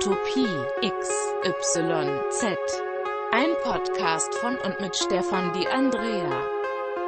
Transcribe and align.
Utopie 0.00 0.48
XYZ. 0.82 2.44
Ein 3.32 3.50
Podcast 3.62 4.34
von 4.36 4.56
und 4.56 4.80
mit 4.80 4.96
Stefan 4.96 5.52
Di 5.52 5.66
Andrea. 5.66 6.42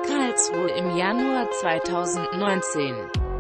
Karlsruhe 0.07 0.69
im 0.73 0.95
Januar 0.95 1.51
2019. 1.53 3.32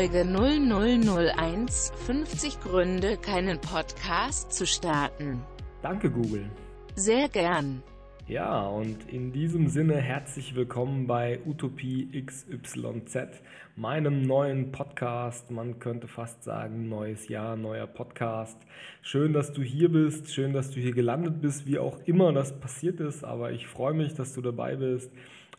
Folge 0.00 0.24
0001 0.24 1.92
50 2.06 2.60
Gründe, 2.60 3.18
keinen 3.18 3.60
Podcast 3.60 4.50
zu 4.50 4.66
starten. 4.66 5.42
Danke, 5.82 6.10
Google. 6.10 6.48
Sehr 6.94 7.28
gern. 7.28 7.82
Ja, 8.26 8.66
und 8.66 9.12
in 9.12 9.30
diesem 9.30 9.68
Sinne 9.68 9.96
herzlich 9.96 10.54
willkommen 10.54 11.06
bei 11.06 11.40
Utopie 11.44 12.24
XYZ, 12.24 13.42
meinem 13.76 14.22
neuen 14.22 14.72
Podcast. 14.72 15.50
Man 15.50 15.78
könnte 15.80 16.08
fast 16.08 16.44
sagen, 16.44 16.88
neues 16.88 17.28
Jahr, 17.28 17.56
neuer 17.56 17.86
Podcast. 17.86 18.56
Schön, 19.02 19.34
dass 19.34 19.52
du 19.52 19.60
hier 19.60 19.92
bist, 19.92 20.32
schön, 20.32 20.54
dass 20.54 20.70
du 20.70 20.80
hier 20.80 20.94
gelandet 20.94 21.42
bist, 21.42 21.66
wie 21.66 21.78
auch 21.78 21.98
immer 22.06 22.32
das 22.32 22.58
passiert 22.58 23.00
ist, 23.00 23.22
aber 23.22 23.52
ich 23.52 23.66
freue 23.66 23.92
mich, 23.92 24.14
dass 24.14 24.32
du 24.32 24.40
dabei 24.40 24.76
bist. 24.76 25.12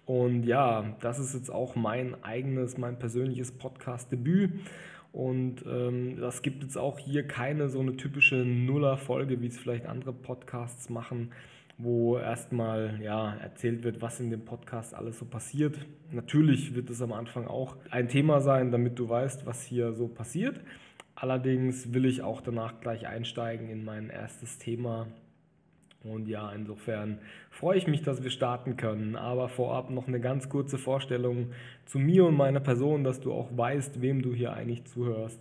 Und 0.06 0.44
ja, 0.44 0.96
das 1.00 1.20
ist 1.20 1.34
jetzt 1.34 1.52
auch 1.52 1.76
mein 1.76 2.22
eigenes, 2.24 2.78
mein 2.78 2.98
persönliches 2.98 3.52
Podcast-Debüt. 3.52 4.52
Und 5.14 5.66
ähm, 5.66 6.18
das 6.20 6.42
gibt 6.42 6.64
jetzt 6.64 6.78
auch 6.78 6.98
hier 6.98 7.28
keine 7.28 7.70
so 7.70 7.80
eine 7.80 7.98
typische 7.98 8.36
Nuller-Folge, 8.36 9.42
wie 9.42 9.48
es 9.48 9.60
vielleicht 9.60 9.86
andere 9.86 10.14
Podcasts 10.14 10.90
machen, 10.90 11.32
wo 11.78 12.18
erstmal 12.18 13.00
ja, 13.04 13.36
erzählt 13.36 13.84
wird, 13.84 14.02
was 14.02 14.20
in 14.20 14.30
dem 14.30 14.46
Podcast 14.46 14.94
alles 14.94 15.20
so 15.20 15.26
passiert. 15.26 15.78
Natürlich 16.12 16.76
wird 16.76 16.90
es 16.90 17.02
am 17.02 17.12
Anfang 17.12 17.48
auch 17.48 17.76
ein 17.90 18.08
Thema 18.08 18.40
sein, 18.40 18.72
damit 18.72 19.00
du 19.00 19.10
weißt, 19.10 19.46
was 19.46 19.64
hier 19.64 19.94
so 19.94 20.08
passiert. 20.08 20.62
Allerdings 21.16 21.94
will 21.94 22.06
ich 22.06 22.22
auch 22.22 22.42
danach 22.42 22.80
gleich 22.80 23.08
einsteigen 23.08 23.70
in 23.70 23.84
mein 23.84 24.10
erstes 24.10 24.58
Thema, 24.58 25.08
und 26.04 26.28
ja, 26.28 26.52
insofern 26.52 27.20
freue 27.52 27.78
ich 27.78 27.88
mich, 27.88 28.02
dass 28.02 28.24
wir 28.24 28.32
starten 28.32 28.76
können. 28.76 29.16
Aber 29.16 29.50
vorab 29.50 29.90
noch 29.92 30.08
eine 30.08 30.20
ganz 30.20 30.50
kurze 30.50 30.78
Vorstellung 30.78 31.52
zu 31.86 32.00
mir 32.00 32.26
und 32.26 32.36
meiner 32.36 32.60
Person, 32.60 33.04
dass 33.04 33.20
du 33.20 33.32
auch 33.32 33.50
weißt, 33.56 34.02
wem 34.02 34.22
du 34.22 34.34
hier 34.34 34.54
eigentlich 34.54 34.86
zuhörst. 34.86 35.40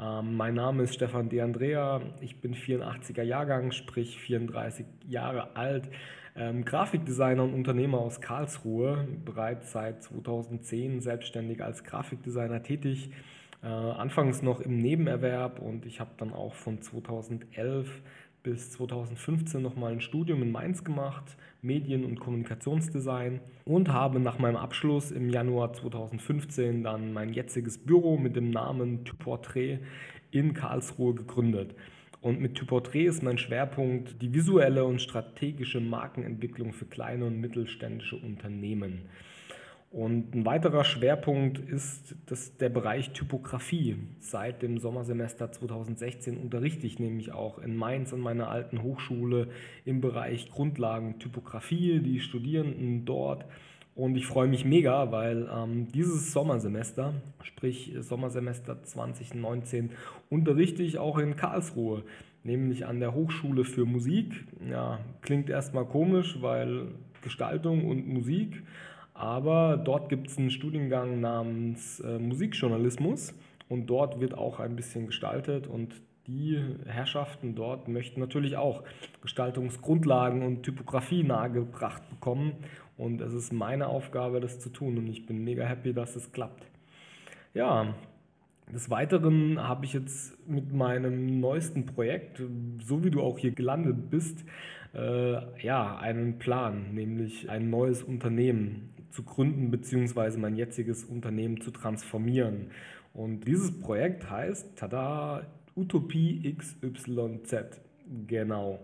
Ähm, 0.00 0.36
mein 0.36 0.54
Name 0.54 0.82
ist 0.82 0.94
Stefan 0.94 1.28
De 1.28 1.40
Andrea. 1.40 2.00
Ich 2.20 2.40
bin 2.40 2.54
84er 2.54 3.22
Jahrgang, 3.22 3.70
sprich 3.70 4.18
34 4.18 4.84
Jahre 5.06 5.56
alt. 5.56 5.88
Ähm, 6.34 6.64
Grafikdesigner 6.64 7.44
und 7.44 7.54
Unternehmer 7.54 7.98
aus 7.98 8.20
Karlsruhe, 8.20 9.06
bereits 9.24 9.72
seit 9.72 10.02
2010 10.02 11.00
selbstständig 11.00 11.62
als 11.62 11.84
Grafikdesigner 11.84 12.62
tätig. 12.62 13.10
Äh, 13.62 13.66
anfangs 13.66 14.42
noch 14.42 14.60
im 14.60 14.78
Nebenerwerb 14.78 15.60
und 15.60 15.84
ich 15.84 16.00
habe 16.00 16.10
dann 16.16 16.32
auch 16.32 16.54
von 16.54 16.80
2011 16.80 17.90
bis 18.42 18.70
2015 18.72 19.60
nochmal 19.60 19.92
ein 19.92 20.00
Studium 20.00 20.42
in 20.42 20.50
Mainz 20.50 20.84
gemacht, 20.84 21.36
Medien- 21.62 22.04
und 22.04 22.20
Kommunikationsdesign 22.20 23.40
und 23.64 23.88
habe 23.88 24.20
nach 24.20 24.38
meinem 24.38 24.56
Abschluss 24.56 25.10
im 25.10 25.28
Januar 25.28 25.72
2015 25.72 26.82
dann 26.82 27.12
mein 27.12 27.32
jetziges 27.32 27.78
Büro 27.78 28.16
mit 28.16 28.36
dem 28.36 28.50
Namen 28.50 29.04
Typortrait 29.04 29.80
in 30.30 30.54
Karlsruhe 30.54 31.14
gegründet. 31.14 31.74
Und 32.20 32.40
mit 32.40 32.54
Typortrait 32.54 33.06
ist 33.06 33.22
mein 33.22 33.38
Schwerpunkt 33.38 34.20
die 34.20 34.34
visuelle 34.34 34.84
und 34.84 35.00
strategische 35.00 35.80
Markenentwicklung 35.80 36.72
für 36.72 36.84
kleine 36.84 37.24
und 37.24 37.40
mittelständische 37.40 38.16
Unternehmen. 38.16 39.02
Und 39.90 40.36
ein 40.36 40.46
weiterer 40.46 40.84
Schwerpunkt 40.84 41.58
ist 41.58 42.14
das, 42.26 42.56
der 42.58 42.68
Bereich 42.68 43.10
Typografie. 43.10 43.96
Seit 44.20 44.62
dem 44.62 44.78
Sommersemester 44.78 45.50
2016 45.50 46.36
unterrichte 46.36 46.86
ich 46.86 47.00
nämlich 47.00 47.32
auch 47.32 47.58
in 47.58 47.74
Mainz 47.74 48.14
an 48.14 48.20
meiner 48.20 48.48
alten 48.48 48.84
Hochschule 48.84 49.48
im 49.84 50.00
Bereich 50.00 50.48
Grundlagen 50.48 51.18
Typografie, 51.18 51.98
die 51.98 52.20
Studierenden 52.20 53.04
dort. 53.04 53.46
Und 53.96 54.14
ich 54.14 54.26
freue 54.26 54.46
mich 54.46 54.64
mega, 54.64 55.10
weil 55.10 55.50
ähm, 55.52 55.88
dieses 55.88 56.32
Sommersemester, 56.32 57.14
sprich 57.42 57.92
Sommersemester 57.98 58.84
2019, 58.84 59.90
unterrichte 60.28 60.84
ich 60.84 60.98
auch 60.98 61.18
in 61.18 61.34
Karlsruhe, 61.34 62.04
nämlich 62.44 62.86
an 62.86 63.00
der 63.00 63.12
Hochschule 63.12 63.64
für 63.64 63.86
Musik. 63.86 64.44
Ja, 64.70 65.00
klingt 65.20 65.50
erstmal 65.50 65.84
komisch, 65.84 66.40
weil 66.40 66.92
Gestaltung 67.22 67.88
und 67.88 68.06
Musik 68.06 68.62
aber 69.20 69.76
dort 69.76 70.08
gibt 70.08 70.28
es 70.28 70.38
einen 70.38 70.50
Studiengang 70.50 71.20
namens 71.20 72.00
äh, 72.00 72.18
Musikjournalismus 72.18 73.34
und 73.68 73.86
dort 73.86 74.18
wird 74.18 74.32
auch 74.32 74.60
ein 74.60 74.76
bisschen 74.76 75.06
gestaltet 75.06 75.66
und 75.66 75.94
die 76.26 76.58
Herrschaften 76.86 77.54
dort 77.54 77.86
möchten 77.86 78.20
natürlich 78.20 78.56
auch 78.56 78.82
Gestaltungsgrundlagen 79.20 80.42
und 80.42 80.62
Typografie 80.62 81.22
nahegebracht 81.22 82.08
bekommen. 82.08 82.52
Und 82.96 83.20
es 83.20 83.32
ist 83.32 83.52
meine 83.52 83.88
Aufgabe, 83.88 84.40
das 84.40 84.60
zu 84.60 84.68
tun. 84.68 84.96
Und 84.96 85.08
ich 85.08 85.26
bin 85.26 85.42
mega 85.42 85.64
happy, 85.64 85.92
dass 85.92 86.14
es 86.16 86.30
klappt. 86.32 86.66
Ja, 87.52 87.94
des 88.72 88.90
Weiteren 88.90 89.60
habe 89.60 89.84
ich 89.84 89.92
jetzt 89.92 90.48
mit 90.48 90.72
meinem 90.72 91.40
neuesten 91.40 91.86
Projekt, 91.86 92.40
so 92.84 93.02
wie 93.02 93.10
du 93.10 93.22
auch 93.22 93.38
hier 93.38 93.50
gelandet 93.50 94.10
bist, 94.10 94.44
äh, 94.94 95.62
ja, 95.62 95.98
einen 95.98 96.38
Plan, 96.38 96.94
nämlich 96.94 97.48
ein 97.48 97.70
neues 97.70 98.02
Unternehmen 98.02 98.90
zu 99.10 99.22
gründen 99.22 99.70
bzw. 99.70 100.38
mein 100.38 100.56
jetziges 100.56 101.04
Unternehmen 101.04 101.60
zu 101.60 101.70
transformieren. 101.70 102.70
Und 103.12 103.46
dieses 103.46 103.80
Projekt 103.80 104.30
heißt, 104.30 104.76
tada, 104.76 105.46
Utopie 105.76 106.54
XYZ. 106.56 107.80
Genau. 108.26 108.80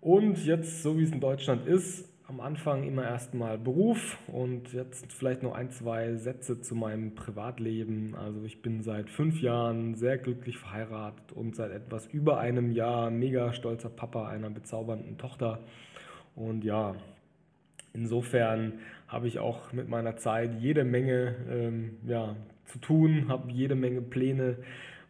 Und 0.00 0.44
jetzt, 0.44 0.82
so 0.82 0.98
wie 0.98 1.02
es 1.02 1.12
in 1.12 1.20
Deutschland 1.20 1.66
ist, 1.66 2.07
am 2.28 2.40
Anfang 2.40 2.84
immer 2.84 3.04
erstmal 3.04 3.56
Beruf 3.56 4.18
und 4.26 4.74
jetzt 4.74 5.10
vielleicht 5.14 5.42
noch 5.42 5.54
ein, 5.54 5.70
zwei 5.70 6.14
Sätze 6.16 6.60
zu 6.60 6.74
meinem 6.74 7.14
Privatleben. 7.14 8.14
Also 8.14 8.44
ich 8.44 8.60
bin 8.60 8.82
seit 8.82 9.08
fünf 9.08 9.40
Jahren 9.40 9.94
sehr 9.94 10.18
glücklich 10.18 10.58
verheiratet 10.58 11.32
und 11.32 11.56
seit 11.56 11.70
etwas 11.72 12.06
über 12.06 12.38
einem 12.38 12.70
Jahr 12.70 13.10
mega 13.10 13.54
stolzer 13.54 13.88
Papa 13.88 14.28
einer 14.28 14.50
bezaubernden 14.50 15.16
Tochter. 15.16 15.60
Und 16.36 16.64
ja, 16.64 16.96
insofern 17.94 18.74
habe 19.08 19.26
ich 19.26 19.38
auch 19.38 19.72
mit 19.72 19.88
meiner 19.88 20.18
Zeit 20.18 20.60
jede 20.60 20.84
Menge 20.84 21.34
ähm, 21.48 21.96
ja, 22.04 22.36
zu 22.66 22.78
tun, 22.78 23.28
habe 23.28 23.50
jede 23.50 23.74
Menge 23.74 24.02
Pläne, 24.02 24.58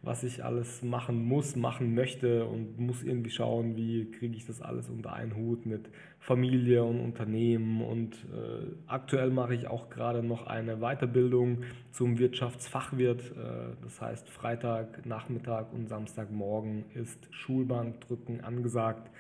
was 0.09 0.25
ich 0.25 0.43
alles 0.43 0.83
machen 0.83 1.23
muss, 1.23 1.55
machen 1.55 1.95
möchte 1.95 2.47
und 2.47 2.81
muss 2.81 3.03
irgendwie 3.03 3.29
schauen, 3.29 3.77
wie 3.77 4.11
kriege 4.11 4.35
ich 4.35 4.47
das 4.47 4.63
alles 4.63 4.89
unter 4.89 5.13
einen 5.13 5.37
Hut 5.37 5.67
mit 5.67 5.91
Familie 6.19 6.83
und 6.83 6.99
Unternehmen. 6.99 7.83
Und 7.83 8.15
äh, 8.15 8.67
aktuell 8.87 9.29
mache 9.29 9.55
ich 9.55 9.67
auch 9.67 9.91
gerade 9.91 10.23
noch 10.23 10.47
eine 10.47 10.79
Weiterbildung 10.79 11.59
zum 11.93 12.19
Wirtschaftsfachwirt. 12.19 13.21
Äh, 13.33 13.77
das 13.83 14.01
heißt, 14.01 14.31
Freitag, 14.31 15.05
Nachmittag 15.05 15.75
und 15.75 15.91
Samstagmorgen 15.91 16.87
ist 16.95 17.29
Schulbankdrücken 17.31 18.43
angesagt. 18.43 19.11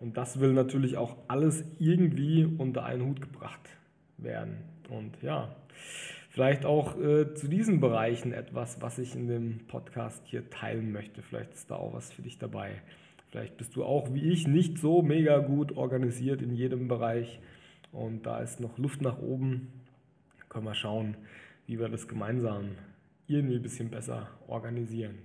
Und 0.00 0.16
das 0.16 0.40
will 0.40 0.54
natürlich 0.54 0.96
auch 0.96 1.14
alles 1.28 1.62
irgendwie 1.78 2.46
unter 2.46 2.86
einen 2.86 3.04
Hut 3.04 3.20
gebracht 3.20 3.68
werden. 4.16 4.56
Und 4.88 5.20
ja, 5.20 5.54
vielleicht 6.32 6.64
auch 6.64 6.98
äh, 6.98 7.34
zu 7.34 7.46
diesen 7.46 7.80
Bereichen 7.80 8.32
etwas, 8.32 8.80
was 8.80 8.98
ich 8.98 9.14
in 9.14 9.28
dem 9.28 9.66
Podcast 9.68 10.26
hier 10.26 10.48
teilen 10.48 10.90
möchte. 10.90 11.22
Vielleicht 11.22 11.52
ist 11.52 11.70
da 11.70 11.76
auch 11.76 11.92
was 11.92 12.10
für 12.10 12.22
dich 12.22 12.38
dabei. 12.38 12.82
Vielleicht 13.30 13.58
bist 13.58 13.76
du 13.76 13.84
auch 13.84 14.12
wie 14.12 14.30
ich 14.32 14.48
nicht 14.48 14.78
so 14.78 15.02
mega 15.02 15.38
gut 15.38 15.76
organisiert 15.76 16.42
in 16.42 16.54
jedem 16.54 16.88
Bereich 16.88 17.38
und 17.92 18.26
da 18.26 18.40
ist 18.40 18.60
noch 18.60 18.78
Luft 18.78 19.02
nach 19.02 19.18
oben. 19.18 19.68
Können 20.48 20.66
wir 20.66 20.74
schauen, 20.74 21.16
wie 21.66 21.78
wir 21.78 21.88
das 21.88 22.08
gemeinsam 22.08 22.76
irgendwie 23.26 23.56
ein 23.56 23.62
bisschen 23.62 23.90
besser 23.90 24.28
organisieren. 24.48 25.18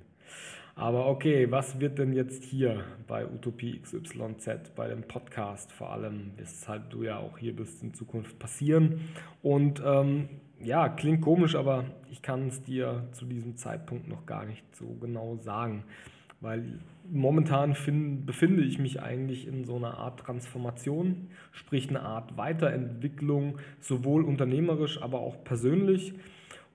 Aber 0.75 1.07
okay, 1.07 1.49
was 1.49 1.79
wird 1.79 1.97
denn 1.97 2.13
jetzt 2.13 2.43
hier 2.43 2.83
bei 3.07 3.25
Utopie 3.25 3.79
XYZ, 3.81 4.75
bei 4.75 4.87
dem 4.89 5.03
Podcast 5.03 5.71
vor 5.71 5.91
allem, 5.91 6.31
weshalb 6.37 6.91
du 6.91 7.03
ja 7.03 7.17
auch 7.17 7.37
hier 7.37 7.55
bist, 7.55 7.81
in 7.81 7.93
Zukunft 7.93 8.37
passieren? 8.37 9.09
Und 9.41 9.81
ähm, 9.83 10.29
ja, 10.63 10.89
klingt 10.89 11.21
komisch, 11.21 11.55
aber 11.55 11.85
ich 12.09 12.21
kann 12.21 12.47
es 12.47 12.63
dir 12.63 13.07
zu 13.11 13.25
diesem 13.25 13.57
Zeitpunkt 13.57 14.07
noch 14.07 14.25
gar 14.25 14.45
nicht 14.45 14.63
so 14.75 14.97
genau 14.99 15.37
sagen, 15.37 15.83
weil 16.41 16.79
momentan 17.09 17.75
find, 17.75 18.25
befinde 18.25 18.63
ich 18.63 18.79
mich 18.79 19.01
eigentlich 19.01 19.47
in 19.47 19.65
so 19.65 19.75
einer 19.75 19.97
Art 19.97 20.19
Transformation, 20.19 21.27
sprich 21.51 21.89
eine 21.89 22.01
Art 22.01 22.37
Weiterentwicklung, 22.37 23.59
sowohl 23.79 24.23
unternehmerisch, 24.23 25.01
aber 25.01 25.19
auch 25.19 25.43
persönlich. 25.43 26.13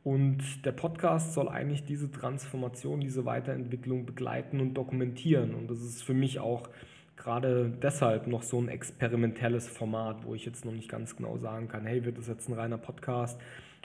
Und 0.05 0.64
der 0.64 0.73
Podcast 0.73 1.32
soll 1.32 1.49
eigentlich 1.49 1.84
diese 1.84 2.11
Transformation, 2.11 3.00
diese 3.00 3.25
Weiterentwicklung 3.25 4.05
begleiten 4.05 4.61
und 4.61 4.75
dokumentieren. 4.75 5.55
Und 5.55 5.70
das 5.70 5.81
ist 5.81 6.02
für 6.02 6.14
mich 6.14 6.40
auch 6.40 6.69
gerade 7.17 7.70
deshalb 7.70 8.26
noch 8.26 8.43
so 8.43 8.61
ein 8.61 8.69
experimentelles 8.69 9.69
Format, 9.69 10.25
wo 10.25 10.34
ich 10.34 10.44
jetzt 10.44 10.64
noch 10.64 10.73
nicht 10.73 10.88
ganz 10.88 11.14
genau 11.14 11.37
sagen 11.37 11.69
kann, 11.69 11.87
hey, 11.87 12.05
wird 12.05 12.19
das 12.19 12.26
jetzt 12.26 12.49
ein 12.49 12.55
reiner 12.55 12.79
Podcast 12.79 13.40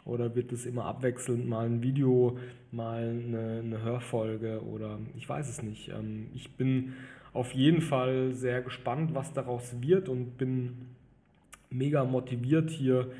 oder 0.07 0.36
wird 0.36 0.51
es 0.51 0.65
immer 0.65 0.86
abwechselnd 0.86 1.48
mal 1.48 1.65
ein 1.65 1.83
Video, 1.83 2.38
mal 2.71 3.09
eine, 3.09 3.62
eine 3.63 3.81
Hörfolge 3.81 4.63
oder 4.63 5.00
ich 5.15 5.27
weiß 5.27 5.50
es 5.50 5.62
nicht. 5.62 5.89
Ähm, 5.89 6.27
ich 6.33 6.56
bin 6.56 6.94
auf 7.33 7.54
jeden 7.54 7.81
Fall 7.81 8.33
sehr 8.33 8.62
gespannt, 8.62 9.13
was 9.13 9.33
daraus 9.33 9.81
wird 9.81 10.09
und 10.09 10.38
bin 10.38 10.88
mega 11.69 12.04
motiviert 12.04 12.69
hier 12.69 13.12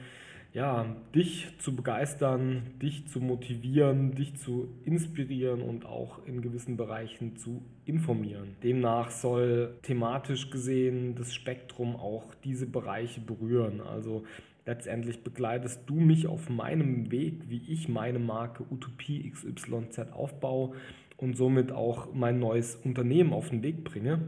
ja, 0.54 0.96
dich 1.14 1.48
zu 1.60 1.76
begeistern, 1.76 2.64
dich 2.82 3.08
zu 3.08 3.20
motivieren, 3.20 4.16
dich 4.16 4.36
zu 4.38 4.70
inspirieren 4.86 5.62
und 5.62 5.86
auch 5.86 6.26
in 6.26 6.42
gewissen 6.42 6.78
Bereichen 6.78 7.36
zu 7.36 7.62
informieren. 7.86 8.56
Demnach 8.64 9.12
soll 9.12 9.76
thematisch 9.84 10.50
gesehen 10.50 11.14
das 11.16 11.34
Spektrum 11.34 11.96
auch 11.96 12.34
diese 12.44 12.66
Bereiche 12.66 13.22
berühren. 13.22 13.82
Also 13.82 14.24
letztendlich 14.68 15.24
begleitest 15.24 15.82
du 15.88 15.96
mich 15.96 16.28
auf 16.28 16.50
meinem 16.50 17.10
Weg, 17.10 17.50
wie 17.50 17.64
ich 17.68 17.90
meine 17.90 18.20
Marke 18.20 18.64
Utopie 18.70 19.32
XYZ 19.32 20.12
aufbaue 20.12 20.76
und 21.16 21.36
somit 21.36 21.72
auch 21.72 22.14
mein 22.14 22.40
neues 22.40 22.76
Unternehmen 22.76 23.34
auf 23.34 23.50
den 23.50 23.64
Weg 23.64 23.84
bringe. 23.84 24.20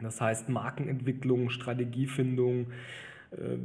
Das 0.00 0.20
heißt 0.20 0.48
Markenentwicklung, 0.48 1.50
Strategiefindung, 1.50 2.68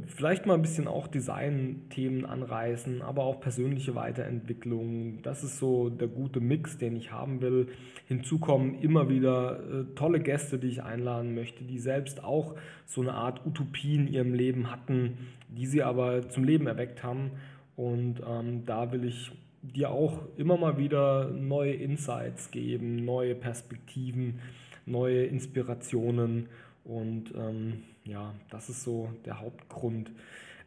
vielleicht 0.06 0.46
mal 0.46 0.54
ein 0.54 0.62
bisschen 0.62 0.86
auch 0.86 1.08
Design-Themen 1.08 2.24
anreißen, 2.24 3.02
aber 3.02 3.24
auch 3.24 3.40
persönliche 3.40 3.96
Weiterentwicklung. 3.96 5.22
Das 5.22 5.42
ist 5.42 5.58
so 5.58 5.90
der 5.90 6.06
gute 6.06 6.40
Mix, 6.40 6.78
den 6.78 6.94
ich 6.94 7.10
haben 7.10 7.40
will. 7.40 7.68
Hinzu 8.06 8.38
kommen 8.38 8.80
immer 8.80 9.08
wieder 9.08 9.58
äh, 9.58 9.94
tolle 9.96 10.20
Gäste, 10.20 10.58
die 10.58 10.68
ich 10.68 10.84
einladen 10.84 11.34
möchte, 11.34 11.64
die 11.64 11.78
selbst 11.78 12.22
auch 12.22 12.54
so 12.84 13.00
eine 13.00 13.14
Art 13.14 13.44
Utopie 13.44 13.96
in 13.96 14.06
ihrem 14.06 14.34
Leben 14.34 14.70
hatten, 14.70 15.18
die 15.48 15.66
sie 15.66 15.82
aber 15.82 16.28
zum 16.28 16.44
Leben 16.44 16.68
erweckt 16.68 17.02
haben. 17.02 17.32
Und 17.74 18.22
ähm, 18.26 18.64
da 18.66 18.92
will 18.92 19.04
ich 19.04 19.32
dir 19.62 19.90
auch 19.90 20.22
immer 20.36 20.56
mal 20.56 20.78
wieder 20.78 21.28
neue 21.30 21.72
Insights 21.72 22.52
geben, 22.52 23.04
neue 23.04 23.34
Perspektiven, 23.34 24.38
neue 24.86 25.24
Inspirationen 25.24 26.48
und 26.86 27.34
ähm, 27.34 27.82
ja, 28.04 28.34
das 28.50 28.68
ist 28.68 28.84
so 28.84 29.10
der 29.24 29.40
Hauptgrund. 29.40 30.10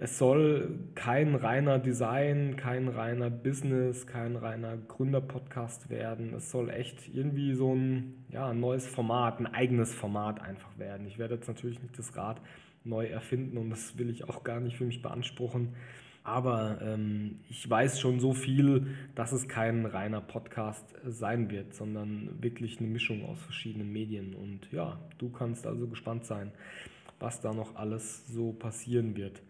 Es 0.01 0.17
soll 0.17 0.79
kein 0.95 1.35
reiner 1.35 1.77
Design, 1.77 2.55
kein 2.55 2.87
reiner 2.87 3.29
Business, 3.29 4.07
kein 4.07 4.37
reiner 4.37 4.77
Gründer-Podcast 4.77 5.89
werden. 5.89 6.33
Es 6.33 6.51
soll 6.51 6.69
echt 6.69 7.13
irgendwie 7.13 7.53
so 7.53 7.73
ein 7.75 8.25
ja, 8.29 8.53
neues 8.53 8.87
Format, 8.87 9.39
ein 9.39 9.47
eigenes 9.47 9.93
Format 9.93 10.41
einfach 10.41 10.77
werden. 10.77 11.05
Ich 11.05 11.19
werde 11.19 11.35
jetzt 11.35 11.47
natürlich 11.47 11.81
nicht 11.81 11.97
das 11.97 12.15
Rad 12.15 12.41
neu 12.85 13.07
erfinden 13.07 13.57
und 13.57 13.69
das 13.69 13.97
will 13.97 14.09
ich 14.09 14.23
auch 14.23 14.43
gar 14.43 14.61
nicht 14.61 14.77
für 14.77 14.85
mich 14.85 15.01
beanspruchen. 15.01 15.75
Aber 16.23 16.79
ähm, 16.81 17.39
ich 17.49 17.67
weiß 17.67 17.99
schon 17.99 18.19
so 18.19 18.33
viel, 18.33 18.87
dass 19.15 19.31
es 19.31 19.47
kein 19.47 19.85
reiner 19.85 20.21
Podcast 20.21 20.85
sein 21.05 21.49
wird, 21.49 21.73
sondern 21.73 22.29
wirklich 22.41 22.79
eine 22.79 22.87
Mischung 22.87 23.25
aus 23.25 23.39
verschiedenen 23.41 23.91
Medien. 23.91 24.35
Und 24.35 24.71
ja, 24.71 24.99
du 25.17 25.29
kannst 25.29 25.65
also 25.65 25.87
gespannt 25.87 26.25
sein, 26.25 26.51
was 27.19 27.41
da 27.41 27.53
noch 27.53 27.75
alles 27.75 28.27
so 28.27 28.51
passieren 28.51 29.15
wird. 29.15 29.41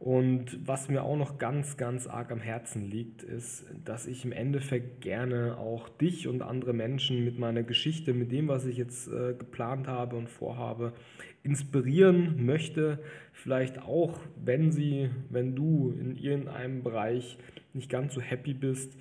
Und 0.00 0.66
was 0.66 0.88
mir 0.88 1.02
auch 1.02 1.18
noch 1.18 1.36
ganz, 1.36 1.76
ganz 1.76 2.06
arg 2.06 2.32
am 2.32 2.40
Herzen 2.40 2.90
liegt, 2.90 3.22
ist, 3.22 3.66
dass 3.84 4.06
ich 4.06 4.24
im 4.24 4.32
Endeffekt 4.32 5.02
gerne 5.02 5.58
auch 5.58 5.90
dich 5.90 6.26
und 6.26 6.40
andere 6.40 6.72
Menschen 6.72 7.22
mit 7.22 7.38
meiner 7.38 7.62
Geschichte, 7.62 8.14
mit 8.14 8.32
dem, 8.32 8.48
was 8.48 8.64
ich 8.64 8.78
jetzt 8.78 9.08
äh, 9.08 9.34
geplant 9.34 9.88
habe 9.88 10.16
und 10.16 10.30
vorhabe, 10.30 10.94
inspirieren 11.42 12.46
möchte. 12.46 13.00
Vielleicht 13.34 13.82
auch, 13.82 14.18
wenn 14.42 14.72
sie, 14.72 15.10
wenn 15.28 15.54
du 15.54 15.90
in 15.90 16.16
irgendeinem 16.16 16.82
Bereich 16.82 17.36
nicht 17.74 17.90
ganz 17.90 18.14
so 18.14 18.22
happy 18.22 18.54
bist, 18.54 18.96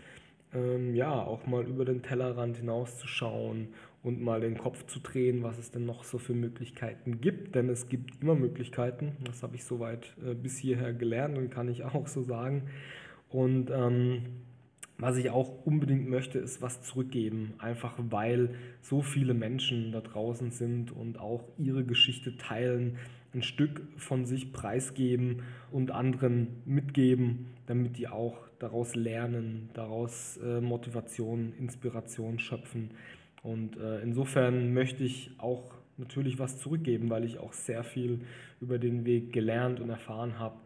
ähm, 0.54 0.96
ja, 0.96 1.14
auch 1.14 1.46
mal 1.46 1.66
über 1.66 1.86
den 1.86 2.04
Tellerrand 2.04 2.58
hinauszuschauen 2.58 3.70
und 4.02 4.22
mal 4.22 4.42
den 4.42 4.58
Kopf 4.58 4.86
zu 4.86 5.00
drehen, 5.00 5.44
was 5.44 5.58
es 5.58 5.72
denn 5.72 5.86
noch 5.86 6.04
so 6.04 6.18
für 6.18 6.34
Möglichkeiten 6.34 7.20
gibt. 7.20 7.56
Denn 7.56 7.70
es 7.70 7.90
gibt 7.90 8.22
immer 8.22 8.36
Möglichkeiten. 8.36 9.18
Das 9.26 9.44
habe 9.44 9.56
ich 9.56 9.66
soweit 9.66 10.16
äh, 10.26 10.34
bis 10.34 10.58
hierher 10.58 10.94
gelernt 10.94 11.38
und 11.38 11.50
kann 11.50 11.68
ich 11.68 11.84
auch 11.86 12.08
so 12.08 12.24
sagen. 12.24 12.64
Und 13.30 13.70
ähm, 13.72 14.24
was 14.98 15.16
ich 15.16 15.30
auch 15.30 15.66
unbedingt 15.66 16.10
möchte, 16.10 16.40
ist 16.40 16.62
was 16.62 16.82
zurückgeben. 16.82 17.54
Einfach 17.58 17.96
weil 17.98 18.56
so 18.82 19.02
viele 19.02 19.34
Menschen 19.34 19.92
da 19.92 20.02
draußen 20.02 20.52
sind 20.52 20.92
und 20.92 21.20
auch 21.20 21.44
ihre 21.58 21.86
Geschichte 21.86 22.36
teilen, 22.38 22.98
ein 23.34 23.44
Stück 23.44 23.82
von 23.96 24.26
sich 24.26 24.52
preisgeben 24.52 25.44
und 25.72 25.92
anderen 25.92 26.62
mitgeben, 26.66 27.48
damit 27.68 27.98
die 27.98 28.08
auch 28.08 28.38
daraus 28.60 28.96
lernen, 28.96 29.70
daraus 29.74 30.38
äh, 30.44 30.60
Motivation, 30.60 31.54
Inspiration 31.58 32.40
schöpfen. 32.40 32.92
Und 33.44 33.78
äh, 33.78 34.02
insofern 34.02 34.74
möchte 34.74 35.04
ich 35.04 35.32
auch 35.38 35.74
natürlich 35.98 36.40
was 36.40 36.58
zurückgeben, 36.60 37.10
weil 37.10 37.24
ich 37.24 37.40
auch 37.40 37.54
sehr 37.54 37.84
viel 37.84 38.22
über 38.62 38.80
den 38.80 39.06
Weg 39.06 39.32
gelernt 39.32 39.80
und 39.80 39.90
erfahren 39.90 40.40
habe. 40.40 40.58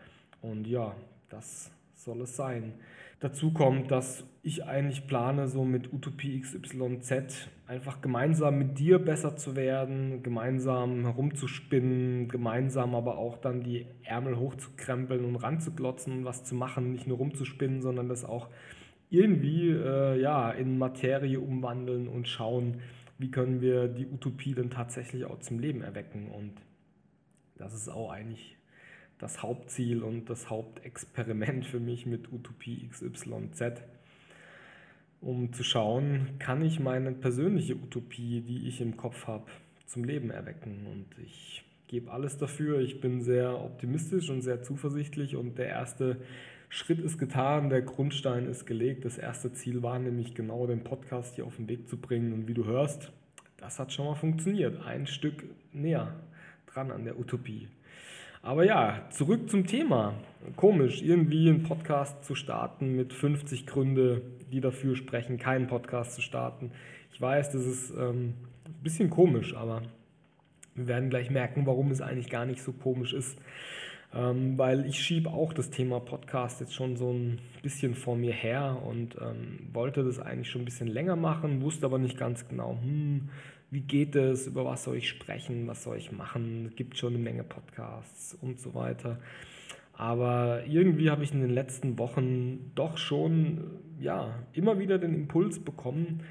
Und 0.42 0.68
ja, 0.68 0.96
das 1.30 1.72
soll 1.94 2.22
es 2.22 2.36
sein. 2.36 2.74
Dazu 3.20 3.54
kommt, 3.54 3.90
dass 3.90 4.26
ich 4.42 4.66
eigentlich 4.66 5.08
plane, 5.08 5.48
so 5.48 5.64
mit 5.64 5.94
Utopie 5.94 6.42
XYZ 6.42 7.48
einfach 7.68 8.02
gemeinsam 8.02 8.58
mit 8.58 8.78
dir 8.78 9.00
besser 9.00 9.38
zu 9.38 9.56
werden, 9.56 10.22
gemeinsam 10.24 11.06
herumzuspinnen, 11.06 12.28
gemeinsam 12.28 12.96
aber 12.96 13.18
auch 13.18 13.38
dann 13.38 13.64
die 13.64 13.86
Ärmel 14.04 14.38
hochzukrempeln 14.38 15.24
und 15.24 15.38
ranzuglotzen, 15.38 16.26
was 16.26 16.44
zu 16.44 16.56
machen, 16.56 16.92
nicht 16.92 17.08
nur 17.08 17.18
rumzuspinnen, 17.18 17.82
sondern 17.82 18.10
das 18.10 18.26
auch 18.26 18.50
irgendwie 19.14 19.70
äh, 19.70 20.20
ja, 20.20 20.50
in 20.52 20.78
Materie 20.80 21.40
umwandeln 21.40 22.08
und 22.08 22.28
schauen, 22.28 22.82
wie 23.20 23.30
können 23.30 23.62
wir 23.62 23.88
die 23.88 24.08
Utopie 24.08 24.56
dann 24.56 24.72
tatsächlich 24.72 25.26
auch 25.26 25.40
zum 25.40 25.60
Leben 25.60 25.82
erwecken. 25.82 26.30
Und 26.30 26.54
das 27.58 27.76
ist 27.76 27.90
auch 27.90 28.12
eigentlich 28.12 28.58
das 29.20 29.44
Hauptziel 29.44 30.04
und 30.04 30.30
das 30.30 30.50
Hauptexperiment 30.50 31.66
für 31.66 31.80
mich 31.80 32.08
mit 32.08 32.34
Utopie 32.34 32.90
XYZ, 32.90 33.84
um 35.22 35.54
zu 35.54 35.64
schauen, 35.64 36.40
kann 36.40 36.64
ich 36.64 36.80
meine 36.80 37.12
persönliche 37.12 37.76
Utopie, 37.76 38.42
die 38.42 38.68
ich 38.68 38.82
im 38.82 38.98
Kopf 38.98 39.28
habe, 39.28 39.46
zum 39.86 40.04
Leben 40.04 40.32
erwecken. 40.32 40.88
Und 40.92 41.06
ich 41.24 41.64
gebe 41.88 42.12
alles 42.12 42.40
dafür. 42.40 42.80
Ich 42.80 43.00
bin 43.00 43.22
sehr 43.22 43.62
optimistisch 43.62 44.32
und 44.32 44.42
sehr 44.42 44.64
zuversichtlich 44.64 45.36
und 45.36 45.60
der 45.60 45.68
erste 45.68 46.18
Schritt 46.76 46.98
ist 46.98 47.20
getan, 47.20 47.70
der 47.70 47.84
Grundstein 47.84 48.48
ist 48.48 48.66
gelegt. 48.66 49.06
Das 49.06 49.20
erste 49.20 49.54
Ziel 49.54 49.84
war 49.84 50.00
nämlich 50.00 50.34
genau 50.34 50.66
den 50.66 50.84
Podcast 50.84 51.36
hier 51.36 51.46
auf 51.46 51.58
den 51.58 51.70
Weg 51.70 51.88
zu 51.88 51.98
bringen. 51.98 52.34
Und 52.34 52.48
wie 52.48 52.56
du 52.56 52.66
hörst, 52.66 53.12
das 53.58 53.78
hat 53.78 53.94
schon 53.94 54.08
mal 54.08 54.16
funktioniert. 54.16 54.84
Ein 54.84 55.06
Stück 55.06 55.44
näher 55.72 56.16
dran 56.66 56.90
an 56.90 57.04
der 57.04 57.20
Utopie. 57.20 57.68
Aber 58.42 58.66
ja, 58.66 59.06
zurück 59.12 59.52
zum 59.52 59.68
Thema. 59.68 60.16
Komisch, 60.56 61.04
irgendwie 61.04 61.48
einen 61.48 61.62
Podcast 61.62 62.26
zu 62.26 62.34
starten 62.34 62.96
mit 62.96 63.14
50 63.14 63.68
Gründe, 63.68 64.24
die 64.52 64.60
dafür 64.60 64.96
sprechen, 64.96 65.38
keinen 65.38 65.68
Podcast 65.68 66.16
zu 66.16 66.22
starten. 66.22 66.72
Ich 67.12 67.22
weiß, 67.22 67.52
das 67.52 67.68
ist 67.68 67.92
ähm, 67.92 68.34
ein 68.66 68.82
bisschen 68.82 69.12
komisch, 69.12 69.56
aber 69.56 69.84
wir 70.74 70.88
werden 70.88 71.12
gleich 71.12 71.30
merken, 71.30 71.68
warum 71.68 71.92
es 71.92 72.02
eigentlich 72.02 72.32
gar 72.32 72.48
nicht 72.48 72.64
so 72.64 72.74
komisch 72.74 73.14
ist 73.14 73.38
ähm, 74.16 74.58
weil 74.58 74.86
ich 74.86 75.00
schiebe 75.00 75.30
auch 75.30 75.54
das 75.54 75.70
Thema 75.70 76.00
Podcast 76.00 76.60
jetzt 76.60 76.74
schon 76.74 76.96
so 76.98 77.12
ein 77.12 77.40
bisschen 77.62 77.96
vor 77.96 78.16
mir 78.16 78.34
her 78.34 78.82
und 78.86 79.16
ähm, 79.20 79.70
wollte 79.74 80.04
das 80.04 80.20
eigentlich 80.20 80.50
schon 80.50 80.62
ein 80.62 80.66
bisschen 80.66 80.88
länger 80.88 81.16
machen, 81.16 81.62
wusste 81.62 81.86
aber 81.86 81.98
nicht 81.98 82.18
ganz 82.18 82.48
genau, 82.48 82.78
hm, 82.82 83.30
wie 83.72 83.82
geht 83.82 84.16
es, 84.16 84.46
über 84.46 84.66
was 84.66 84.84
soll 84.84 84.98
ich 84.98 85.10
sprechen, 85.10 85.68
was 85.68 85.84
soll 85.84 85.98
ich 85.98 86.12
machen, 86.12 86.68
es 86.68 86.76
gibt 86.76 86.98
schon 86.98 87.16
eine 87.16 87.24
Menge 87.24 87.44
Podcasts 87.44 88.38
und 88.40 88.60
so 88.60 88.76
weiter. 88.76 89.20
Aber 89.96 90.64
irgendwie 90.68 91.10
habe 91.10 91.24
ich 91.24 91.34
in 91.34 91.42
den 91.42 91.52
letzten 91.52 91.98
Wochen 92.00 92.72
doch 92.76 92.98
schon 92.98 93.80
ja, 94.00 94.36
immer 94.54 94.80
wieder 94.80 94.98
den 95.00 95.14
Impuls 95.14 95.60
bekommen, 95.60 96.22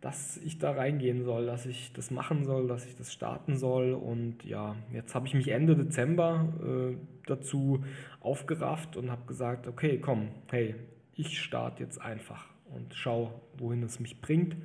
dass 0.00 0.36
ich 0.38 0.58
da 0.58 0.72
reingehen 0.72 1.24
soll, 1.24 1.46
dass 1.46 1.66
ich 1.66 1.92
das 1.92 2.10
machen 2.10 2.44
soll, 2.44 2.68
dass 2.68 2.86
ich 2.86 2.96
das 2.96 3.12
starten 3.12 3.56
soll. 3.56 3.92
Und 3.94 4.44
ja, 4.44 4.76
jetzt 4.92 5.14
habe 5.14 5.26
ich 5.26 5.34
mich 5.34 5.48
Ende 5.48 5.76
Dezember 5.76 6.52
äh, 6.62 6.96
dazu 7.26 7.84
aufgerafft 8.20 8.96
und 8.96 9.10
habe 9.10 9.26
gesagt, 9.26 9.66
okay, 9.66 9.98
komm, 9.98 10.28
hey, 10.50 10.76
ich 11.16 11.40
starte 11.40 11.82
jetzt 11.82 12.00
einfach 12.00 12.46
und 12.74 12.94
schau, 12.94 13.40
wohin 13.56 13.82
es 13.82 13.98
mich 13.98 14.20
bringt. 14.20 14.56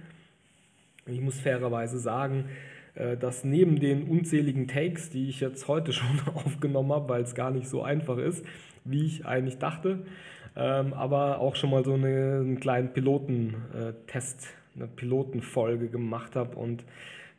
Ich 1.08 1.20
muss 1.20 1.40
fairerweise 1.40 2.00
sagen, 2.00 2.46
äh, 2.96 3.18
dass 3.18 3.44
neben 3.44 3.80
den 3.80 4.04
unzähligen 4.04 4.68
Takes, 4.68 5.10
die 5.10 5.30
ich 5.30 5.40
jetzt 5.40 5.68
heute 5.68 5.94
schon 5.94 6.20
aufgenommen 6.36 6.92
habe, 6.92 7.10
weil 7.10 7.24
es 7.24 7.34
gar 7.34 7.52
nicht 7.52 7.68
so 7.68 7.82
einfach 7.82 8.18
ist, 8.18 8.46
wie 8.86 9.06
ich 9.06 9.26
eigentlich 9.26 9.58
dachte, 9.58 10.06
ähm, 10.56 10.94
aber 10.94 11.40
auch 11.40 11.56
schon 11.56 11.72
mal 11.72 11.84
so 11.84 11.94
eine, 11.94 12.42
einen 12.42 12.60
kleinen 12.60 12.94
Pilotentest, 12.94 14.46
äh, 14.46 14.63
eine 14.76 14.88
Pilotenfolge 14.88 15.90
gemacht 15.90 16.36
habe 16.36 16.56
und 16.56 16.84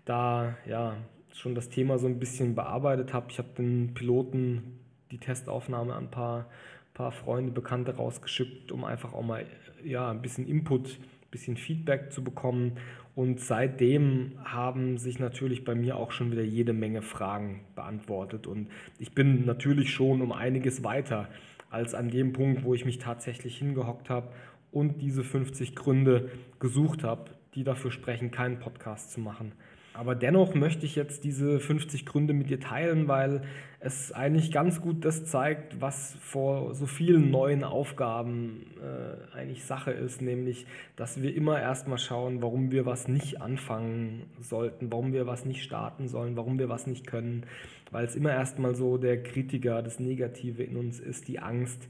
da 0.04 0.56
ja 0.66 0.96
schon 1.32 1.54
das 1.54 1.68
Thema 1.68 1.98
so 1.98 2.06
ein 2.06 2.18
bisschen 2.18 2.54
bearbeitet 2.54 3.12
habe. 3.12 3.26
Ich 3.30 3.38
habe 3.38 3.48
den 3.58 3.94
Piloten 3.94 4.78
die 5.10 5.18
Testaufnahme 5.18 5.94
an 5.94 6.04
ein 6.04 6.10
paar, 6.10 6.46
paar 6.92 7.12
Freunde, 7.12 7.52
Bekannte 7.52 7.96
rausgeschickt, 7.96 8.72
um 8.72 8.84
einfach 8.84 9.12
auch 9.12 9.22
mal 9.22 9.46
ja, 9.84 10.10
ein 10.10 10.22
bisschen 10.22 10.46
Input, 10.46 10.98
ein 10.98 11.30
bisschen 11.30 11.56
Feedback 11.56 12.12
zu 12.12 12.22
bekommen. 12.22 12.78
Und 13.16 13.40
seitdem 13.40 14.32
haben 14.44 14.98
sich 14.98 15.18
natürlich 15.20 15.64
bei 15.64 15.74
mir 15.74 15.96
auch 15.96 16.10
schon 16.10 16.32
wieder 16.32 16.42
jede 16.42 16.72
Menge 16.72 17.02
Fragen 17.02 17.60
beantwortet. 17.76 18.46
Und 18.46 18.68
ich 18.98 19.12
bin 19.12 19.46
natürlich 19.46 19.92
schon 19.92 20.20
um 20.20 20.32
einiges 20.32 20.82
weiter 20.82 21.28
als 21.70 21.94
an 21.94 22.10
dem 22.10 22.32
Punkt, 22.32 22.64
wo 22.64 22.74
ich 22.74 22.84
mich 22.84 22.98
tatsächlich 22.98 23.58
hingehockt 23.58 24.10
habe 24.10 24.28
und 24.74 25.00
diese 25.00 25.24
50 25.24 25.74
Gründe 25.74 26.30
gesucht 26.58 27.04
habe, 27.04 27.30
die 27.54 27.64
dafür 27.64 27.90
sprechen, 27.90 28.30
keinen 28.30 28.58
Podcast 28.58 29.12
zu 29.12 29.20
machen. 29.20 29.52
Aber 29.96 30.16
dennoch 30.16 30.54
möchte 30.54 30.86
ich 30.86 30.96
jetzt 30.96 31.22
diese 31.22 31.60
50 31.60 32.04
Gründe 32.04 32.34
mit 32.34 32.50
dir 32.50 32.58
teilen, 32.58 33.06
weil 33.06 33.42
es 33.78 34.10
eigentlich 34.10 34.50
ganz 34.50 34.80
gut 34.80 35.04
das 35.04 35.24
zeigt, 35.24 35.80
was 35.80 36.16
vor 36.20 36.74
so 36.74 36.86
vielen 36.86 37.30
neuen 37.30 37.62
Aufgaben 37.62 38.66
äh, 38.82 39.36
eigentlich 39.36 39.64
Sache 39.64 39.92
ist, 39.92 40.20
nämlich, 40.20 40.66
dass 40.96 41.22
wir 41.22 41.32
immer 41.36 41.60
erstmal 41.60 41.98
schauen, 41.98 42.42
warum 42.42 42.72
wir 42.72 42.86
was 42.86 43.06
nicht 43.06 43.40
anfangen 43.40 44.24
sollten, 44.40 44.90
warum 44.90 45.12
wir 45.12 45.28
was 45.28 45.44
nicht 45.44 45.62
starten 45.62 46.08
sollen, 46.08 46.36
warum 46.36 46.58
wir 46.58 46.68
was 46.68 46.88
nicht 46.88 47.06
können, 47.06 47.46
weil 47.92 48.04
es 48.04 48.16
immer 48.16 48.32
erstmal 48.32 48.74
so 48.74 48.98
der 48.98 49.22
Kritiker, 49.22 49.80
das 49.80 50.00
Negative 50.00 50.64
in 50.64 50.76
uns 50.76 50.98
ist, 50.98 51.28
die 51.28 51.38
Angst, 51.38 51.88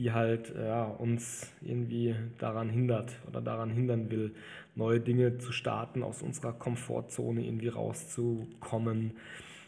die 0.00 0.12
halt 0.12 0.54
ja, 0.56 0.84
uns 0.84 1.52
irgendwie 1.60 2.14
daran 2.38 2.70
hindert 2.70 3.12
oder 3.28 3.42
daran 3.42 3.68
hindern 3.68 4.10
will, 4.10 4.34
neue 4.74 4.98
Dinge 4.98 5.36
zu 5.36 5.52
starten, 5.52 6.02
aus 6.02 6.22
unserer 6.22 6.54
Komfortzone 6.54 7.44
irgendwie 7.44 7.68
rauszukommen. 7.68 9.12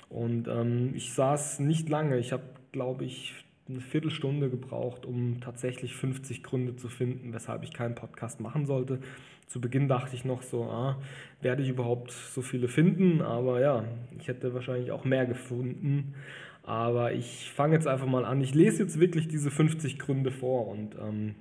Und 0.09 0.49
ähm, 0.49 0.93
ich 0.95 1.12
saß 1.12 1.61
nicht 1.61 1.91
lange, 1.91 2.19
ich 2.19 2.33
habe, 2.33 2.45
glaube 2.73 3.05
ich, 3.05 3.35
eine 3.69 3.81
Viertelstunde 3.81 4.49
gebraucht, 4.49 5.05
um 5.05 5.41
tatsächlich 5.43 5.95
50 5.95 6.43
Gründe 6.43 6.77
zu 6.77 6.89
finden, 6.89 7.35
weshalb 7.35 7.62
ich 7.62 7.75
keinen 7.75 7.95
Podcast 7.95 8.41
machen 8.41 8.65
sollte. 8.65 9.01
Zu 9.49 9.61
Beginn 9.61 9.87
dachte 9.87 10.17
ich 10.17 10.25
noch 10.25 10.41
so, 10.41 10.65
ah, 10.65 10.99
werde 11.43 11.62
ich 11.62 11.69
überhaupt 11.69 12.11
so 12.11 12.41
viele 12.41 12.69
finden? 12.69 13.21
Aber 13.21 13.61
ja, 13.61 13.85
ich 14.19 14.29
hätte 14.29 14.55
wahrscheinlich 14.55 14.93
auch 14.93 15.05
mehr 15.05 15.27
gefunden. 15.27 16.15
Aber 16.64 17.12
ich 17.12 17.50
fange 17.54 17.75
jetzt 17.75 17.87
einfach 17.88 18.07
mal 18.07 18.25
an. 18.25 18.40
Ich 18.40 18.54
lese 18.54 18.83
jetzt 18.83 19.00
wirklich 19.00 19.28
diese 19.28 19.50
50 19.50 19.99
Gründe 19.99 20.31
vor 20.31 20.69
und 20.69 20.95
ähm, 21.00 21.35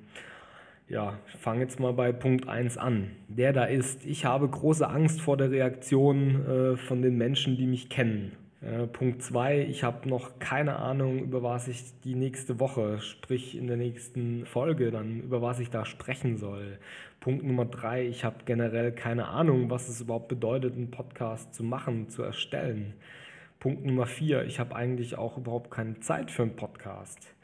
ja, 0.87 1.19
fange 1.39 1.61
jetzt 1.61 1.79
mal 1.79 1.93
bei 1.93 2.11
Punkt 2.11 2.49
1 2.49 2.77
an. 2.77 3.11
Der 3.27 3.53
da 3.53 3.65
ist, 3.65 4.05
ich 4.05 4.25
habe 4.25 4.47
große 4.49 4.87
Angst 4.87 5.21
vor 5.21 5.37
der 5.37 5.51
Reaktion 5.51 6.45
äh, 6.45 6.77
von 6.77 7.01
den 7.01 7.17
Menschen, 7.17 7.55
die 7.55 7.67
mich 7.67 7.89
kennen. 7.89 8.33
Äh, 8.61 8.87
Punkt 8.87 9.23
2, 9.23 9.61
ich 9.61 9.83
habe 9.83 10.07
noch 10.07 10.37
keine 10.39 10.75
Ahnung, 10.77 11.19
über 11.19 11.41
was 11.41 11.67
ich 11.67 11.83
die 12.03 12.15
nächste 12.15 12.59
Woche, 12.59 12.99
sprich 12.99 13.57
in 13.57 13.67
der 13.67 13.77
nächsten 13.77 14.45
Folge, 14.45 14.91
dann 14.91 15.21
über 15.21 15.41
was 15.41 15.59
ich 15.59 15.69
da 15.69 15.85
sprechen 15.85 16.37
soll. 16.37 16.77
Punkt 17.21 17.43
Nummer 17.43 17.65
3, 17.65 18.07
ich 18.07 18.23
habe 18.23 18.37
generell 18.45 18.91
keine 18.91 19.27
Ahnung, 19.27 19.69
was 19.69 19.89
es 19.89 20.01
überhaupt 20.01 20.27
bedeutet, 20.27 20.75
einen 20.75 20.91
Podcast 20.91 21.53
zu 21.53 21.63
machen, 21.63 22.09
zu 22.09 22.21
erstellen. 22.21 22.93
Punkt 23.61 23.85
Nummer 23.85 24.07
vier, 24.07 24.43
ich 24.45 24.59
habe 24.59 24.75
eigentlich 24.75 25.19
auch 25.19 25.37
überhaupt 25.37 25.69
keine 25.69 25.99
Zeit 25.99 26.31
für 26.31 26.41
einen 26.41 26.55
Podcast. 26.55 27.35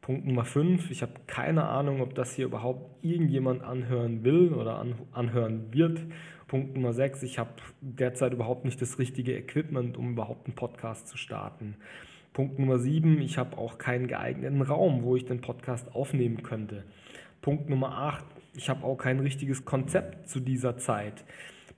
Punkt 0.00 0.24
Nummer 0.24 0.44
fünf, 0.44 0.88
ich 0.92 1.02
habe 1.02 1.14
keine 1.26 1.64
Ahnung, 1.64 2.00
ob 2.00 2.14
das 2.14 2.32
hier 2.32 2.44
überhaupt 2.44 3.04
irgendjemand 3.04 3.64
anhören 3.64 4.22
will 4.22 4.54
oder 4.54 4.86
anhören 5.10 5.66
wird. 5.72 6.00
Punkt 6.46 6.76
Nummer 6.76 6.92
sechs, 6.92 7.24
ich 7.24 7.40
habe 7.40 7.50
derzeit 7.80 8.34
überhaupt 8.34 8.64
nicht 8.64 8.80
das 8.80 9.00
richtige 9.00 9.36
Equipment, 9.36 9.96
um 9.96 10.12
überhaupt 10.12 10.46
einen 10.46 10.54
Podcast 10.54 11.08
zu 11.08 11.16
starten. 11.16 11.74
Punkt 12.32 12.60
Nummer 12.60 12.78
sieben, 12.78 13.20
ich 13.20 13.36
habe 13.36 13.58
auch 13.58 13.78
keinen 13.78 14.06
geeigneten 14.06 14.62
Raum, 14.62 15.02
wo 15.02 15.16
ich 15.16 15.24
den 15.24 15.40
Podcast 15.40 15.92
aufnehmen 15.92 16.44
könnte. 16.44 16.84
Punkt 17.42 17.68
Nummer 17.68 17.98
acht, 17.98 18.26
ich 18.54 18.68
habe 18.70 18.84
auch 18.84 18.96
kein 18.96 19.18
richtiges 19.18 19.64
Konzept 19.64 20.28
zu 20.28 20.38
dieser 20.38 20.76
Zeit. 20.76 21.24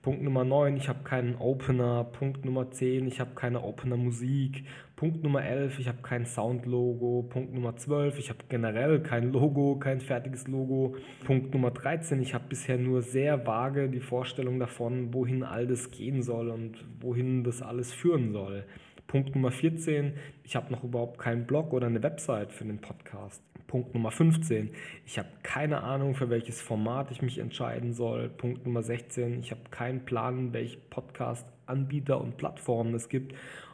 Punkt 0.01 0.23
Nummer 0.23 0.43
9, 0.43 0.77
ich 0.77 0.89
habe 0.89 1.03
keinen 1.03 1.35
Opener. 1.35 2.03
Punkt 2.05 2.43
Nummer 2.43 2.71
10, 2.71 3.05
ich 3.05 3.19
habe 3.19 3.35
keine 3.35 3.61
Opener-Musik. 3.61 4.63
Punkt 4.95 5.21
Nummer 5.23 5.45
11, 5.45 5.77
ich 5.77 5.87
habe 5.87 6.01
kein 6.01 6.25
Sound-Logo. 6.25 7.27
Punkt 7.29 7.53
Nummer 7.53 7.75
12, 7.75 8.17
ich 8.17 8.29
habe 8.29 8.39
generell 8.49 9.01
kein 9.01 9.31
Logo, 9.31 9.75
kein 9.75 10.01
fertiges 10.01 10.47
Logo. 10.47 10.95
Punkt 11.23 11.53
Nummer 11.53 11.69
13, 11.69 12.19
ich 12.19 12.33
habe 12.33 12.45
bisher 12.49 12.79
nur 12.79 13.03
sehr 13.03 13.45
vage 13.45 13.89
die 13.89 13.99
Vorstellung 13.99 14.57
davon, 14.57 15.13
wohin 15.13 15.43
all 15.43 15.67
das 15.67 15.91
gehen 15.91 16.23
soll 16.23 16.49
und 16.49 16.83
wohin 16.99 17.43
das 17.43 17.61
alles 17.61 17.93
führen 17.93 18.31
soll. 18.31 18.65
Punkt 19.05 19.35
Nummer 19.35 19.51
14, 19.51 20.13
ich 20.43 20.55
habe 20.55 20.71
noch 20.71 20.83
überhaupt 20.83 21.19
keinen 21.19 21.45
Blog 21.45 21.73
oder 21.73 21.85
eine 21.85 22.01
Website 22.01 22.51
für 22.51 22.65
den 22.65 22.81
Podcast. 22.81 23.43
Punkt 23.71 23.93
Nummer 23.93 24.11
15, 24.11 24.69
ich 25.05 25.17
habe 25.17 25.29
keine 25.43 25.81
Ahnung, 25.81 26.13
für 26.13 26.29
welches 26.29 26.59
Format 26.59 27.09
ich 27.09 27.21
mich 27.21 27.37
entscheiden 27.37 27.93
soll. 27.93 28.27
Punkt 28.27 28.65
Nummer 28.65 28.83
16, 28.83 29.39
ich 29.39 29.51
habe 29.51 29.61
keinen 29.71 30.03
Plan, 30.03 30.51
welche 30.51 30.77
Podcast-Anbieter 30.89 32.19
und 32.19 32.35
Plattformen 32.35 32.93
es 32.93 33.07
gibt, 33.07 33.33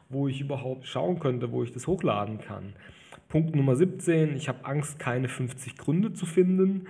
wo 0.09 0.27
ich 0.27 0.39
überhaupt 0.39 0.85
schauen 0.85 1.17
könnte, 1.17 1.51
wo 1.51 1.63
ich 1.63 1.71
das 1.71 1.87
hochladen 1.87 2.39
kann. 2.39 2.73
Punkt 3.27 3.55
Nummer 3.55 3.75
17, 3.75 4.35
ich 4.35 4.47
habe 4.47 4.65
Angst, 4.65 4.99
keine 4.99 5.29
50 5.29 5.79
Gründe 5.79 6.13
zu 6.13 6.27
finden. 6.27 6.85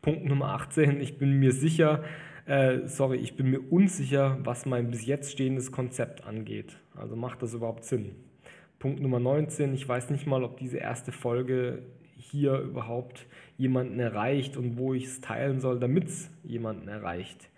Punkt 0.00 0.24
Nummer 0.24 0.50
18, 0.50 1.00
ich 1.00 1.18
bin 1.18 1.40
mir 1.40 1.50
sicher, 1.50 2.04
äh, 2.46 2.86
sorry, 2.86 3.16
ich 3.16 3.34
bin 3.34 3.50
mir 3.50 3.62
unsicher, 3.72 4.38
was 4.44 4.64
mein 4.64 4.92
bis 4.92 5.04
jetzt 5.04 5.32
stehendes 5.32 5.72
Konzept 5.72 6.24
angeht. 6.24 6.76
Also 6.94 7.16
macht 7.16 7.42
das 7.42 7.52
überhaupt 7.52 7.82
Sinn? 7.82 8.14
Punkt 8.78 9.00
Nummer 9.00 9.18
19, 9.18 9.74
ich 9.74 9.88
weiß 9.88 10.10
nicht 10.10 10.28
mal, 10.28 10.44
ob 10.44 10.56
diese 10.58 10.78
erste 10.78 11.10
Folge 11.10 11.82
hier 12.30 12.58
überhaupt 12.58 13.26
jemanden 13.56 14.00
erreicht 14.00 14.56
und 14.56 14.76
wo 14.76 14.94
ich 14.94 15.04
es 15.04 15.20
teilen 15.20 15.60
soll, 15.60 15.78
damit 15.78 16.08
es 16.08 16.30
jemanden 16.42 16.88
erreicht. 16.88 17.48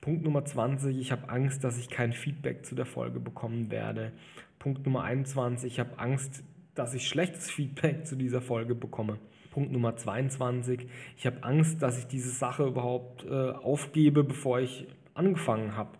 Punkt 0.00 0.24
Nummer 0.24 0.44
20, 0.44 0.98
ich 0.98 1.12
habe 1.12 1.28
Angst, 1.28 1.62
dass 1.62 1.78
ich 1.78 1.90
kein 1.90 2.12
Feedback 2.12 2.64
zu 2.64 2.74
der 2.74 2.86
Folge 2.86 3.20
bekommen 3.20 3.70
werde. 3.70 4.12
Punkt 4.58 4.84
Nummer 4.84 5.02
21, 5.02 5.72
ich 5.72 5.80
habe 5.80 5.98
Angst, 5.98 6.42
dass 6.74 6.94
ich 6.94 7.06
schlechtes 7.06 7.50
Feedback 7.50 8.06
zu 8.06 8.16
dieser 8.16 8.40
Folge 8.40 8.74
bekomme. 8.74 9.18
Punkt 9.50 9.72
Nummer 9.72 9.96
22, 9.96 10.86
ich 11.16 11.26
habe 11.26 11.42
Angst, 11.42 11.82
dass 11.82 11.98
ich 11.98 12.06
diese 12.06 12.30
Sache 12.30 12.64
überhaupt 12.66 13.26
äh, 13.26 13.50
aufgebe, 13.50 14.22
bevor 14.24 14.60
ich 14.60 14.86
angefangen 15.14 15.76
habe, 15.76 15.90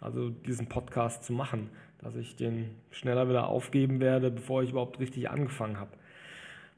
also 0.00 0.30
diesen 0.30 0.68
Podcast 0.68 1.24
zu 1.24 1.32
machen, 1.32 1.70
dass 1.98 2.16
ich 2.16 2.36
den 2.36 2.70
schneller 2.90 3.28
wieder 3.28 3.46
aufgeben 3.46 4.00
werde, 4.00 4.30
bevor 4.30 4.62
ich 4.62 4.70
überhaupt 4.70 4.98
richtig 5.00 5.30
angefangen 5.30 5.78
habe. 5.78 5.92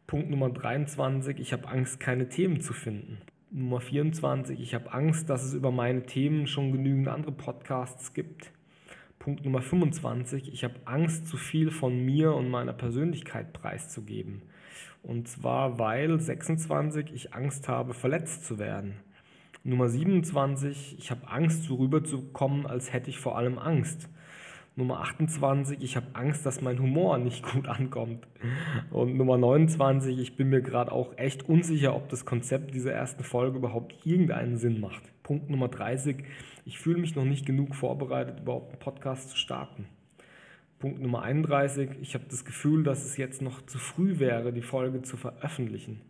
Punkt 0.07 0.31
Nummer 0.31 0.51
23, 0.51 1.41
ich 1.41 1.53
habe 1.53 1.67
Angst, 1.67 1.99
keine 1.99 2.29
Themen 2.29 2.61
zu 2.61 2.73
finden. 2.73 3.19
Nummer 3.51 3.81
24, 3.81 4.61
ich 4.61 4.73
habe 4.73 4.93
Angst, 4.93 5.29
dass 5.29 5.43
es 5.43 5.53
über 5.53 5.73
meine 5.73 6.07
Themen 6.07 6.47
schon 6.47 6.71
genügend 6.71 7.09
andere 7.09 7.33
Podcasts 7.33 8.15
gibt. 8.15 8.53
Punkt 9.19 9.45
Nummer 9.45 9.63
25, 9.63 10.53
ich 10.53 10.63
habe 10.63 10.75
Angst, 10.85 11.27
zu 11.27 11.37
viel 11.37 11.73
von 11.73 12.05
mir 12.05 12.35
und 12.35 12.49
meiner 12.49 12.73
Persönlichkeit 12.73 13.53
preiszugeben. 13.53 14.43
Und 15.03 15.27
zwar, 15.27 15.81
weil 15.81 16.21
26 16.21 17.13
ich 17.13 17.35
Angst 17.35 17.67
habe, 17.67 17.93
verletzt 17.93 18.47
zu 18.47 18.61
werden. 18.61 19.01
Nummer 19.65 19.89
27, 19.89 20.97
ich 21.01 21.11
habe 21.11 21.27
Angst, 21.27 21.65
so 21.65 21.75
rüberzukommen, 21.75 22.65
als 22.67 22.93
hätte 22.93 23.11
ich 23.11 23.19
vor 23.19 23.37
allem 23.37 23.59
Angst. 23.59 24.09
Nummer 24.79 25.01
28, 25.01 25.79
ich 25.81 25.97
habe 25.97 26.09
Angst, 26.13 26.45
dass 26.45 26.61
mein 26.61 26.79
Humor 26.79 27.17
nicht 27.17 27.43
gut 27.51 27.67
ankommt. 27.67 28.29
Und 28.91 29.17
Nummer 29.17 29.39
29, 29.39 30.19
ich 30.19 30.37
bin 30.37 30.51
mir 30.51 30.61
gerade 30.61 30.93
auch 30.93 31.17
echt 31.17 31.49
unsicher, 31.49 31.97
ob 31.97 32.11
das 32.11 32.27
Konzept 32.27 32.75
dieser 32.75 32.93
ersten 32.93 33.25
Folge 33.25 33.57
überhaupt 33.57 33.95
irgendeinen 34.05 34.59
Sinn 34.59 34.79
macht. 34.79 35.03
Punkt 35.23 35.49
Nummer 35.49 35.69
30, 35.69 36.25
ich 36.67 36.79
fühle 36.79 36.99
mich 36.99 37.17
noch 37.17 37.25
nicht 37.25 37.47
genug 37.47 37.75
vorbereitet, 37.75 38.41
überhaupt 38.41 38.73
einen 38.73 38.79
Podcast 38.79 39.31
zu 39.31 39.39
starten. 39.39 39.87
Punkt 40.79 41.01
Nummer 41.01 41.23
31, 41.23 41.93
ich 42.03 42.13
habe 42.13 42.27
das 42.29 42.45
Gefühl, 42.45 42.85
dass 42.85 43.07
es 43.07 43.17
jetzt 43.17 43.41
noch 43.41 43.65
zu 43.65 43.79
früh 43.79 44.19
wäre, 44.19 44.53
die 44.53 44.61
Folge 44.61 45.01
zu 45.01 45.17
veröffentlichen. 45.17 46.03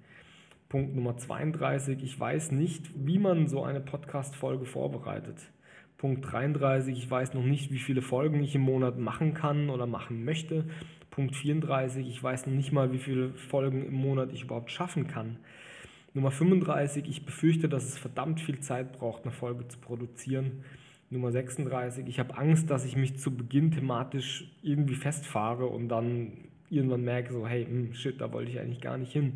Punkt 0.68 0.96
Nummer 0.96 1.16
32, 1.16 2.02
ich 2.02 2.18
weiß 2.18 2.50
nicht, 2.50 2.90
wie 2.96 3.20
man 3.20 3.46
so 3.46 3.62
eine 3.62 3.80
Podcast-Folge 3.80 4.66
vorbereitet. 4.66 5.38
Punkt 5.98 6.30
33, 6.30 6.96
ich 6.96 7.10
weiß 7.10 7.32
noch 7.34 7.42
nicht, 7.42 7.72
wie 7.72 7.78
viele 7.78 8.02
Folgen 8.02 8.42
ich 8.42 8.54
im 8.54 8.60
Monat 8.60 8.98
machen 8.98 9.32
kann 9.32 9.70
oder 9.70 9.86
machen 9.86 10.24
möchte. 10.24 10.64
Punkt 11.10 11.34
34, 11.34 12.06
ich 12.06 12.22
weiß 12.22 12.46
noch 12.46 12.54
nicht 12.54 12.70
mal, 12.70 12.92
wie 12.92 12.98
viele 12.98 13.32
Folgen 13.34 13.86
im 13.86 13.94
Monat 13.94 14.30
ich 14.32 14.42
überhaupt 14.42 14.70
schaffen 14.70 15.06
kann. 15.06 15.38
Nummer 16.12 16.30
35, 16.30 17.08
ich 17.08 17.24
befürchte, 17.24 17.68
dass 17.68 17.84
es 17.84 17.98
verdammt 17.98 18.40
viel 18.40 18.60
Zeit 18.60 18.92
braucht, 18.92 19.22
eine 19.22 19.32
Folge 19.32 19.68
zu 19.68 19.78
produzieren. 19.78 20.64
Nummer 21.08 21.30
36, 21.30 22.06
ich 22.08 22.18
habe 22.18 22.36
Angst, 22.36 22.68
dass 22.68 22.84
ich 22.84 22.96
mich 22.96 23.18
zu 23.18 23.34
Beginn 23.34 23.70
thematisch 23.70 24.50
irgendwie 24.62 24.96
festfahre 24.96 25.66
und 25.66 25.88
dann 25.88 26.32
irgendwann 26.68 27.04
merke, 27.04 27.32
so, 27.32 27.46
hey, 27.46 27.64
mh, 27.64 27.70
hm, 27.70 27.94
shit, 27.94 28.20
da 28.20 28.32
wollte 28.32 28.50
ich 28.50 28.60
eigentlich 28.60 28.80
gar 28.80 28.98
nicht 28.98 29.12
hin. 29.12 29.34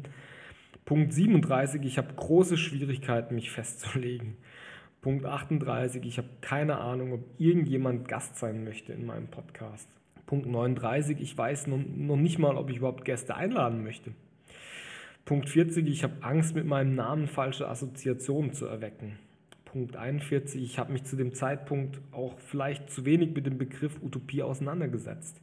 Punkt 0.84 1.12
37, 1.12 1.82
ich 1.84 1.96
habe 1.96 2.12
große 2.14 2.56
Schwierigkeiten, 2.56 3.34
mich 3.34 3.50
festzulegen. 3.50 4.36
Punkt 5.00 5.24
38, 5.24 6.04
ich 6.04 6.18
habe 6.18 6.28
keine 6.42 6.76
Ahnung, 6.76 7.14
ob 7.14 7.20
irgendjemand 7.38 8.06
Gast 8.06 8.36
sein 8.36 8.64
möchte 8.64 8.92
in 8.92 9.06
meinem 9.06 9.28
Podcast. 9.28 9.88
Punkt 10.26 10.46
39, 10.46 11.18
ich 11.20 11.36
weiß 11.36 11.68
noch 11.68 12.16
nicht 12.16 12.38
mal, 12.38 12.56
ob 12.56 12.68
ich 12.68 12.76
überhaupt 12.76 13.06
Gäste 13.06 13.34
einladen 13.34 13.82
möchte. 13.82 14.12
Punkt 15.24 15.48
40, 15.48 15.88
ich 15.88 16.04
habe 16.04 16.22
Angst, 16.22 16.54
mit 16.54 16.66
meinem 16.66 16.94
Namen 16.94 17.28
falsche 17.28 17.66
Assoziationen 17.66 18.52
zu 18.52 18.66
erwecken. 18.66 19.18
Punkt 19.64 19.96
41, 19.96 20.62
ich 20.62 20.78
habe 20.78 20.92
mich 20.92 21.04
zu 21.04 21.16
dem 21.16 21.32
Zeitpunkt 21.32 21.98
auch 22.12 22.38
vielleicht 22.38 22.90
zu 22.90 23.06
wenig 23.06 23.34
mit 23.34 23.46
dem 23.46 23.56
Begriff 23.56 24.02
Utopie 24.02 24.42
auseinandergesetzt. 24.42 25.40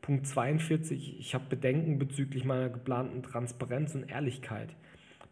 Punkt 0.00 0.26
42, 0.26 1.20
ich 1.20 1.34
habe 1.34 1.44
Bedenken 1.50 1.98
bezüglich 1.98 2.46
meiner 2.46 2.70
geplanten 2.70 3.22
Transparenz 3.22 3.94
und 3.94 4.08
Ehrlichkeit. 4.08 4.70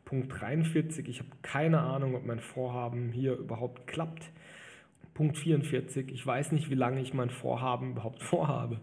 Punkt 0.06 0.40
43, 0.40 1.08
ich 1.08 1.18
habe 1.18 1.30
keine 1.42 1.80
Ahnung, 1.80 2.14
ob 2.14 2.25
mein 2.25 2.38
Vorhaben 2.38 3.10
hier 3.10 3.34
überhaupt 3.34 3.88
klappt. 3.88 4.30
Punkt 5.14 5.36
44, 5.36 6.12
ich 6.12 6.25
weiß 6.25 6.52
nicht, 6.52 6.70
wie 6.70 6.76
lange 6.76 7.00
ich 7.00 7.12
mein 7.12 7.28
Vorhaben 7.28 7.90
überhaupt 7.90 8.22
vorhabe. 8.22 8.80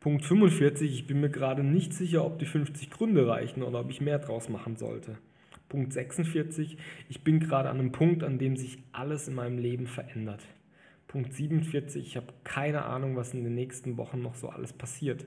Punkt 0.00 0.24
45, 0.24 0.90
ich 0.90 1.06
bin 1.06 1.20
mir 1.20 1.28
gerade 1.28 1.62
nicht 1.62 1.92
sicher, 1.92 2.24
ob 2.24 2.38
die 2.38 2.46
50 2.46 2.90
Gründe 2.90 3.28
reichen 3.28 3.62
oder 3.62 3.80
ob 3.80 3.90
ich 3.90 4.00
mehr 4.00 4.18
draus 4.18 4.48
machen 4.48 4.76
sollte. 4.76 5.18
Punkt 5.68 5.92
46, 5.92 6.78
ich 7.10 7.22
bin 7.22 7.40
gerade 7.40 7.68
an 7.68 7.78
einem 7.78 7.92
Punkt, 7.92 8.24
an 8.24 8.38
dem 8.38 8.56
sich 8.56 8.78
alles 8.92 9.28
in 9.28 9.34
meinem 9.34 9.58
Leben 9.58 9.86
verändert. 9.86 10.42
Punkt 11.08 11.34
47, 11.34 12.06
ich 12.06 12.16
habe 12.16 12.32
keine 12.44 12.86
Ahnung, 12.86 13.16
was 13.16 13.34
in 13.34 13.44
den 13.44 13.54
nächsten 13.54 13.98
Wochen 13.98 14.22
noch 14.22 14.34
so 14.34 14.48
alles 14.48 14.72
passiert. 14.72 15.26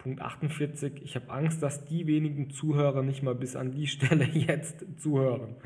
Punkt 0.00 0.22
48, 0.22 1.02
ich 1.02 1.14
habe 1.14 1.28
Angst, 1.28 1.62
dass 1.62 1.84
die 1.84 2.06
wenigen 2.06 2.48
Zuhörer 2.48 3.02
nicht 3.02 3.22
mal 3.22 3.34
bis 3.34 3.54
an 3.54 3.70
die 3.70 3.86
Stelle 3.86 4.24
jetzt 4.24 4.82
zuhören. 4.98 5.56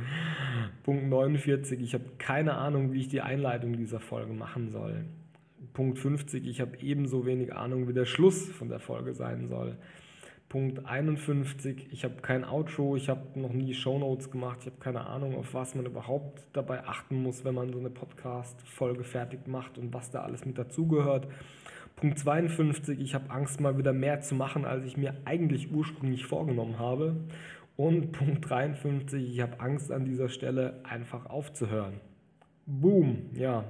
Punkt 0.82 1.06
49, 1.08 1.80
ich 1.80 1.94
habe 1.94 2.04
keine 2.18 2.54
Ahnung, 2.54 2.92
wie 2.92 3.00
ich 3.00 3.08
die 3.08 3.20
Einleitung 3.20 3.76
dieser 3.76 4.00
Folge 4.00 4.32
machen 4.32 4.70
soll. 4.70 5.04
Punkt 5.72 6.00
50, 6.00 6.48
ich 6.48 6.60
habe 6.60 6.76
ebenso 6.80 7.26
wenig 7.26 7.54
Ahnung, 7.54 7.86
wie 7.86 7.92
der 7.92 8.06
Schluss 8.06 8.48
von 8.48 8.68
der 8.68 8.80
Folge 8.80 9.14
sein 9.14 9.46
soll. 9.46 9.76
Punkt 10.48 10.84
51, 10.84 11.88
ich 11.92 12.02
habe 12.02 12.16
kein 12.20 12.44
Outro, 12.44 12.96
ich 12.96 13.08
habe 13.08 13.38
noch 13.38 13.52
nie 13.52 13.72
Shownotes 13.72 14.32
gemacht, 14.32 14.58
ich 14.62 14.66
habe 14.66 14.78
keine 14.80 15.06
Ahnung, 15.06 15.36
auf 15.36 15.54
was 15.54 15.76
man 15.76 15.86
überhaupt 15.86 16.42
dabei 16.52 16.84
achten 16.86 17.22
muss, 17.22 17.44
wenn 17.44 17.54
man 17.54 17.72
so 17.72 17.78
eine 17.78 17.90
Podcast-Folge 17.90 19.04
fertig 19.04 19.46
macht 19.46 19.78
und 19.78 19.94
was 19.94 20.10
da 20.10 20.22
alles 20.22 20.44
mit 20.44 20.58
dazugehört. 20.58 21.28
Punkt 21.96 22.18
52, 22.18 23.00
ich 23.00 23.14
habe 23.14 23.30
Angst, 23.30 23.60
mal 23.60 23.78
wieder 23.78 23.92
mehr 23.92 24.20
zu 24.20 24.34
machen, 24.34 24.64
als 24.64 24.84
ich 24.84 24.96
mir 24.96 25.14
eigentlich 25.24 25.72
ursprünglich 25.72 26.26
vorgenommen 26.26 26.78
habe. 26.78 27.16
Und 27.76 28.12
Punkt 28.12 28.48
53, 28.48 29.34
ich 29.34 29.40
habe 29.40 29.60
Angst 29.60 29.90
an 29.90 30.04
dieser 30.04 30.28
Stelle 30.28 30.80
einfach 30.84 31.26
aufzuhören. 31.26 32.00
Boom, 32.66 33.30
ja. 33.34 33.64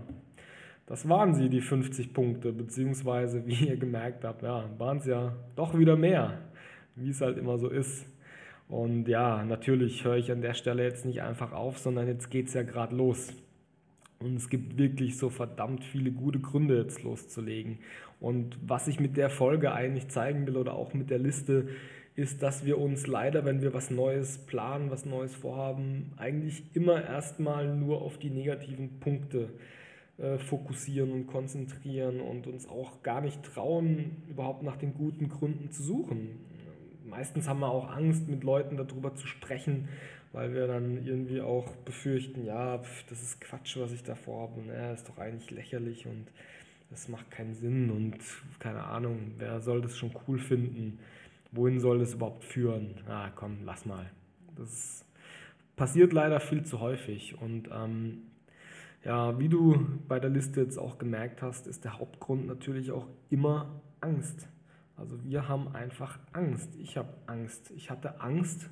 Das 0.87 1.09
waren 1.09 1.35
sie, 1.35 1.49
die 1.49 1.63
50 1.63 2.13
Punkte, 2.13 2.53
beziehungsweise, 2.53 3.47
wie 3.47 3.69
ihr 3.69 3.77
gemerkt 3.77 4.25
habt, 4.25 4.43
ja, 4.43 4.69
waren 4.79 4.99
es 4.99 5.07
ja 5.07 5.35
doch 5.57 5.79
wieder 5.79 5.97
mehr 5.97 6.39
wie 6.97 7.11
es 7.11 7.21
halt 7.21 7.39
immer 7.39 7.59
so 7.59 7.69
ist. 7.69 8.07
Und 8.69 9.09
ja, 9.09 9.45
natürlich 9.45 10.05
höre 10.05 10.17
ich 10.17 10.33
an 10.33 10.41
der 10.41 10.55
Stelle 10.55 10.83
jetzt 10.85 11.05
nicht 11.05 11.23
einfach 11.23 11.53
auf, 11.53 11.79
sondern 11.79 12.07
jetzt 12.07 12.31
geht 12.31 12.49
es 12.49 12.55
ja 12.55 12.63
gerade 12.63 12.97
los. 12.97 13.33
Und 14.25 14.37
es 14.37 14.49
gibt 14.49 14.79
wirklich 14.79 15.17
so 15.19 15.29
verdammt 15.29 15.85
viele 15.85 16.11
gute 16.11 16.41
Gründe, 16.41 16.79
jetzt 16.79 17.03
loszulegen. 17.03 17.79
Und 18.21 18.59
was 18.67 18.89
ich 18.89 18.99
mit 18.99 19.17
der 19.17 19.31
Folge 19.31 19.73
eigentlich 19.73 20.09
zeigen 20.09 20.47
will 20.47 20.57
oder 20.57 20.75
auch 20.75 20.95
mit 20.95 21.11
der 21.11 21.19
Liste, 21.19 21.69
ist, 22.17 22.43
dass 22.43 22.65
wir 22.65 22.79
uns 22.79 23.07
leider, 23.07 23.45
wenn 23.45 23.61
wir 23.61 23.75
was 23.75 23.91
Neues 23.91 24.39
planen, 24.39 24.91
was 24.91 25.05
Neues 25.05 25.35
vorhaben, 25.35 26.13
eigentlich 26.17 26.63
immer 26.75 27.05
erstmal 27.05 27.75
nur 27.77 28.03
auf 28.03 28.19
die 28.19 28.31
negativen 28.31 29.01
Punkte 29.01 29.51
äh, 30.17 30.39
fokussieren 30.39 31.11
und 31.13 31.27
konzentrieren 31.27 32.21
und 32.21 32.47
uns 32.47 32.69
auch 32.69 33.03
gar 33.03 33.21
nicht 33.21 33.43
trauen, 33.43 34.23
überhaupt 34.29 34.63
nach 34.63 34.77
den 34.77 34.95
guten 34.95 35.29
Gründen 35.29 35.71
zu 35.71 35.83
suchen 35.83 36.39
meistens 37.05 37.49
haben 37.49 37.61
wir 37.61 37.69
auch 37.69 37.91
Angst, 37.91 38.29
mit 38.29 38.45
Leuten 38.45 38.77
darüber 38.77 39.15
zu 39.15 39.27
sprechen, 39.27 39.89
weil 40.35 40.53
wir 40.53 40.67
dann 40.67 41.07
irgendwie 41.07 41.41
auch 41.41 41.71
befürchten, 41.85 42.45
ja, 42.45 42.79
pf, 42.79 43.05
das 43.09 43.23
ist 43.23 43.41
Quatsch, 43.41 43.77
was 43.79 43.93
ich 43.93 44.03
da 44.03 44.17
vorhabe, 44.17 44.61
und 44.61 44.67
ja, 44.67 44.93
ist 44.93 45.09
doch 45.09 45.19
eigentlich 45.19 45.51
lächerlich 45.53 46.07
und 46.07 46.27
das 46.91 47.09
macht 47.09 47.31
keinen 47.31 47.55
Sinn 47.55 47.91
und 47.91 48.19
keine 48.59 48.85
Ahnung, 48.85 49.35
wer 49.39 49.61
soll 49.61 49.81
das 49.81 49.97
schon 49.97 50.11
cool 50.27 50.39
finden? 50.39 50.99
Wohin 51.53 51.79
soll 51.79 52.01
das 52.01 52.15
überhaupt 52.15 52.45
führen? 52.45 52.97
Ah, 53.09 53.31
komm, 53.35 53.59
lass 53.65 53.87
mal. 53.87 54.11
Das 54.57 55.05
passiert 55.77 56.13
leider 56.13 56.41
viel 56.41 56.65
zu 56.65 56.81
häufig 56.81 57.41
und 57.41 57.71
ähm, 57.73 58.23
ja, 59.05 59.39
wie 59.39 59.49
du 59.49 59.87
bei 60.09 60.19
der 60.19 60.31
Liste 60.31 60.63
jetzt 60.63 60.79
auch 60.79 60.99
gemerkt 60.99 61.43
hast, 61.43 61.69
ist 61.69 61.85
der 61.85 61.99
Hauptgrund 62.01 62.47
natürlich 62.49 62.91
auch 62.91 63.07
immer 63.31 63.81
Angst. 64.01 64.49
Also 64.97 65.23
wir 65.23 65.49
haben 65.49 65.75
einfach 65.75 66.19
Angst. 66.33 66.75
Ich 66.77 66.97
habe 66.97 67.13
Angst. 67.27 67.71
Ich 67.77 67.91
hatte 67.91 68.21
Angst 68.21 68.71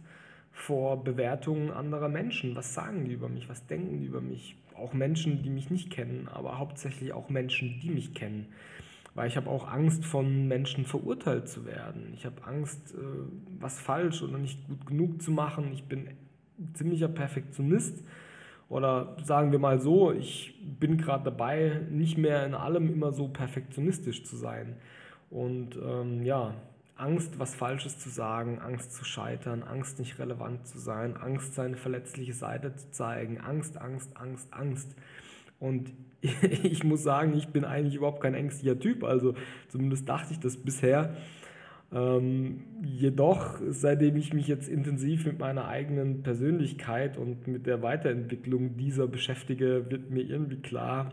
vor 0.53 1.03
Bewertungen 1.03 1.71
anderer 1.71 2.09
Menschen. 2.09 2.55
Was 2.55 2.75
sagen 2.75 3.05
die 3.05 3.12
über 3.12 3.29
mich? 3.29 3.49
Was 3.49 3.67
denken 3.67 4.01
die 4.01 4.07
über 4.07 4.21
mich? 4.21 4.57
Auch 4.77 4.93
Menschen, 4.93 5.43
die 5.43 5.51
mich 5.51 5.71
nicht 5.71 5.91
kennen, 5.91 6.29
aber 6.33 6.59
hauptsächlich 6.59 7.12
auch 7.12 7.29
Menschen, 7.29 7.81
die 7.81 7.91
mich 7.91 8.15
kennen. 8.15 8.47
Weil 9.15 9.29
ich 9.29 9.37
habe 9.37 9.51
auch 9.51 9.71
Angst, 9.71 10.05
von 10.05 10.49
Menschen 10.49 10.87
verurteilt 10.87 11.49
zu 11.49 11.67
werden. 11.67 12.12
Ich 12.15 12.25
habe 12.25 12.45
Angst, 12.47 12.95
äh, 12.95 12.99
was 13.59 13.79
falsch 13.79 14.23
oder 14.23 14.38
nicht 14.38 14.67
gut 14.67 14.87
genug 14.87 15.23
zu 15.23 15.33
machen. 15.33 15.71
Ich 15.73 15.85
bin 15.85 16.09
ziemlicher 16.75 17.09
Perfektionist. 17.09 18.03
Oder 18.69 19.17
sagen 19.23 19.53
wir 19.53 19.59
mal 19.59 19.81
so, 19.81 20.12
ich 20.12 20.59
bin 20.81 20.97
gerade 20.97 21.25
dabei, 21.25 21.83
nicht 21.91 22.17
mehr 22.17 22.47
in 22.47 22.55
allem 22.55 22.91
immer 22.91 23.12
so 23.12 23.29
perfektionistisch 23.29 24.25
zu 24.25 24.37
sein. 24.37 24.77
Und 25.29 25.77
ähm, 25.77 26.23
ja, 26.25 26.55
Angst, 27.03 27.41
was 27.41 27.55
Falsches 27.55 27.99
zu 27.99 28.09
sagen, 28.09 28.61
Angst 28.61 28.93
zu 28.93 29.05
scheitern, 29.05 29.65
Angst 29.65 29.99
nicht 29.99 30.21
relevant 30.21 30.67
zu 30.69 30.79
sein, 30.79 31.17
Angst, 31.17 31.55
seine 31.55 31.77
verletzliche 31.77 32.33
Seite 32.33 32.75
zu 32.77 32.93
zeigen, 32.93 33.41
Angst, 33.41 33.77
Angst, 33.77 34.17
Angst, 34.17 34.55
Angst. 34.55 34.95
Und 35.59 35.93
ich 36.23 36.85
muss 36.85 37.03
sagen, 37.03 37.37
ich 37.37 37.49
bin 37.49 37.65
eigentlich 37.65 37.97
überhaupt 37.97 38.23
kein 38.23 38.35
ängstlicher 38.35 38.79
Typ, 38.79 39.03
also 39.03 39.35
zumindest 39.69 40.09
dachte 40.09 40.33
ich 40.33 40.38
das 40.38 40.57
bisher. 40.57 41.17
Ähm, 41.93 42.62
jedoch, 42.85 43.61
seitdem 43.69 44.17
ich 44.17 44.33
mich 44.33 44.47
jetzt 44.47 44.69
intensiv 44.69 45.27
mit 45.27 45.41
meiner 45.41 45.67
eigenen 45.67 46.23
Persönlichkeit 46.23 47.19
und 47.19 47.49
mit 47.49 47.67
der 47.67 47.83
Weiterentwicklung 47.83 48.77
dieser 48.77 49.09
beschäftige, 49.09 49.91
wird 49.91 50.11
mir 50.11 50.23
irgendwie 50.23 50.62
klar, 50.62 51.11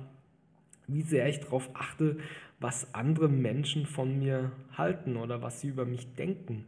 wie 0.91 1.01
sehr 1.01 1.27
ich 1.27 1.39
darauf 1.39 1.69
achte, 1.73 2.17
was 2.59 2.93
andere 2.93 3.29
Menschen 3.29 3.85
von 3.85 4.19
mir 4.19 4.51
halten 4.77 5.15
oder 5.15 5.41
was 5.41 5.61
sie 5.61 5.69
über 5.69 5.85
mich 5.85 6.13
denken. 6.15 6.65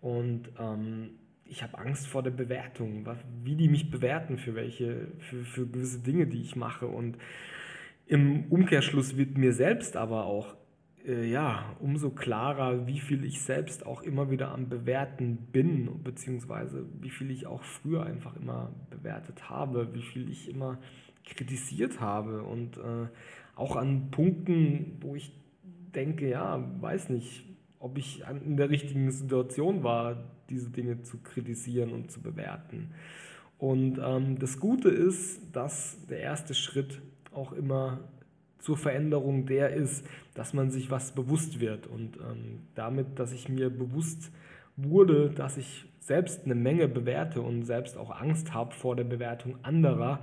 Und 0.00 0.50
ähm, 0.58 1.10
ich 1.46 1.62
habe 1.62 1.78
Angst 1.78 2.06
vor 2.06 2.22
der 2.22 2.30
Bewertung, 2.30 3.06
wie 3.44 3.56
die 3.56 3.68
mich 3.68 3.90
bewerten 3.90 4.38
für 4.38 4.54
welche, 4.54 5.08
für, 5.18 5.44
für 5.44 5.66
gewisse 5.66 6.00
Dinge, 6.00 6.26
die 6.26 6.40
ich 6.40 6.56
mache. 6.56 6.86
Und 6.86 7.16
im 8.06 8.44
Umkehrschluss 8.50 9.16
wird 9.16 9.38
mir 9.38 9.52
selbst 9.52 9.96
aber 9.96 10.24
auch 10.24 10.56
äh, 11.06 11.28
ja, 11.28 11.76
umso 11.80 12.10
klarer, 12.10 12.86
wie 12.86 13.00
viel 13.00 13.24
ich 13.24 13.42
selbst 13.42 13.86
auch 13.86 14.02
immer 14.02 14.30
wieder 14.30 14.52
am 14.52 14.68
Bewerten 14.68 15.48
bin, 15.52 16.02
beziehungsweise 16.02 16.86
wie 17.00 17.10
viel 17.10 17.30
ich 17.30 17.46
auch 17.46 17.62
früher 17.62 18.04
einfach 18.04 18.36
immer 18.36 18.72
bewertet 18.90 19.50
habe, 19.50 19.94
wie 19.94 20.02
viel 20.02 20.30
ich 20.30 20.48
immer 20.48 20.78
kritisiert 21.24 22.00
habe 22.00 22.42
und 22.42 22.76
äh, 22.76 23.06
auch 23.54 23.76
an 23.76 24.10
Punkten, 24.10 24.98
wo 25.00 25.14
ich 25.14 25.32
denke, 25.94 26.28
ja, 26.28 26.64
weiß 26.80 27.10
nicht, 27.10 27.44
ob 27.78 27.98
ich 27.98 28.22
in 28.44 28.56
der 28.56 28.70
richtigen 28.70 29.10
Situation 29.10 29.82
war, 29.82 30.24
diese 30.48 30.70
Dinge 30.70 31.02
zu 31.02 31.18
kritisieren 31.18 31.92
und 31.92 32.10
zu 32.10 32.22
bewerten. 32.22 32.90
Und 33.58 34.00
ähm, 34.04 34.38
das 34.38 34.58
Gute 34.58 34.88
ist, 34.88 35.54
dass 35.54 36.06
der 36.06 36.20
erste 36.20 36.54
Schritt 36.54 37.00
auch 37.32 37.52
immer 37.52 38.00
zur 38.58 38.76
Veränderung 38.76 39.46
der 39.46 39.70
ist, 39.74 40.06
dass 40.34 40.54
man 40.54 40.70
sich 40.70 40.90
was 40.90 41.12
bewusst 41.12 41.60
wird. 41.60 41.86
Und 41.86 42.16
ähm, 42.16 42.60
damit, 42.74 43.18
dass 43.18 43.32
ich 43.32 43.48
mir 43.48 43.70
bewusst 43.70 44.30
wurde, 44.76 45.30
dass 45.30 45.56
ich 45.56 45.84
selbst 45.98 46.44
eine 46.44 46.54
Menge 46.54 46.88
bewerte 46.88 47.42
und 47.42 47.64
selbst 47.64 47.96
auch 47.96 48.10
Angst 48.10 48.54
habe 48.54 48.72
vor 48.72 48.96
der 48.96 49.04
Bewertung 49.04 49.56
anderer, 49.62 50.20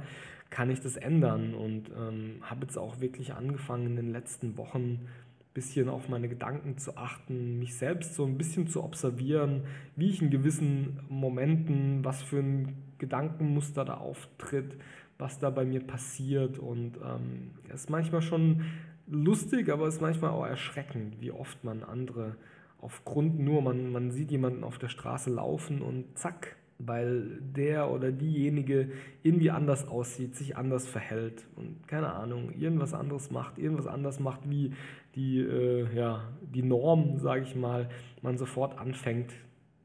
kann 0.49 0.69
ich 0.69 0.79
das 0.79 0.95
ändern 0.97 1.53
und 1.53 1.89
ähm, 1.89 2.37
habe 2.41 2.61
jetzt 2.61 2.77
auch 2.77 2.99
wirklich 2.99 3.33
angefangen 3.33 3.87
in 3.87 3.95
den 3.95 4.11
letzten 4.11 4.57
Wochen 4.57 4.79
ein 4.79 5.07
bisschen 5.53 5.89
auf 5.89 6.09
meine 6.09 6.27
Gedanken 6.27 6.77
zu 6.77 6.97
achten, 6.97 7.59
mich 7.59 7.75
selbst 7.75 8.15
so 8.15 8.25
ein 8.25 8.37
bisschen 8.37 8.67
zu 8.67 8.83
observieren, 8.83 9.63
wie 9.95 10.09
ich 10.09 10.21
in 10.21 10.29
gewissen 10.29 10.99
Momenten, 11.09 12.03
was 12.03 12.21
für 12.21 12.39
ein 12.39 12.75
Gedankenmuster 12.97 13.85
da 13.85 13.95
auftritt, 13.95 14.75
was 15.17 15.39
da 15.39 15.49
bei 15.49 15.65
mir 15.65 15.81
passiert. 15.81 16.59
Und 16.59 16.97
ähm, 16.97 17.51
es 17.69 17.81
ist 17.81 17.89
manchmal 17.89 18.21
schon 18.21 18.63
lustig, 19.07 19.69
aber 19.69 19.87
es 19.87 19.95
ist 19.95 20.01
manchmal 20.01 20.31
auch 20.31 20.45
erschreckend, 20.45 21.19
wie 21.19 21.31
oft 21.31 21.63
man 21.63 21.83
andere 21.83 22.35
aufgrund 22.81 23.39
nur, 23.39 23.61
man, 23.61 23.91
man 23.91 24.11
sieht 24.11 24.31
jemanden 24.31 24.63
auf 24.63 24.77
der 24.77 24.87
Straße 24.87 25.29
laufen 25.29 25.81
und 25.81 26.17
zack, 26.17 26.55
weil 26.79 27.41
der 27.41 27.91
oder 27.91 28.11
diejenige 28.11 28.89
irgendwie 29.21 29.51
anders 29.51 29.87
aussieht, 29.87 30.35
sich 30.35 30.55
anders 30.55 30.87
verhält 30.87 31.45
und 31.57 31.87
keine 31.87 32.13
Ahnung, 32.13 32.51
irgendwas 32.57 32.93
anderes 32.93 33.31
macht, 33.31 33.57
irgendwas 33.57 33.85
anders 33.85 34.19
macht 34.19 34.49
wie 34.49 34.73
die, 35.15 35.39
äh, 35.39 35.93
ja, 35.93 36.23
die 36.41 36.63
Norm, 36.63 37.19
sage 37.19 37.43
ich 37.43 37.55
mal, 37.55 37.89
man 38.21 38.37
sofort 38.37 38.77
anfängt 38.79 39.33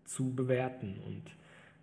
zu 0.04 0.34
bewerten. 0.34 1.00
Und 1.04 1.22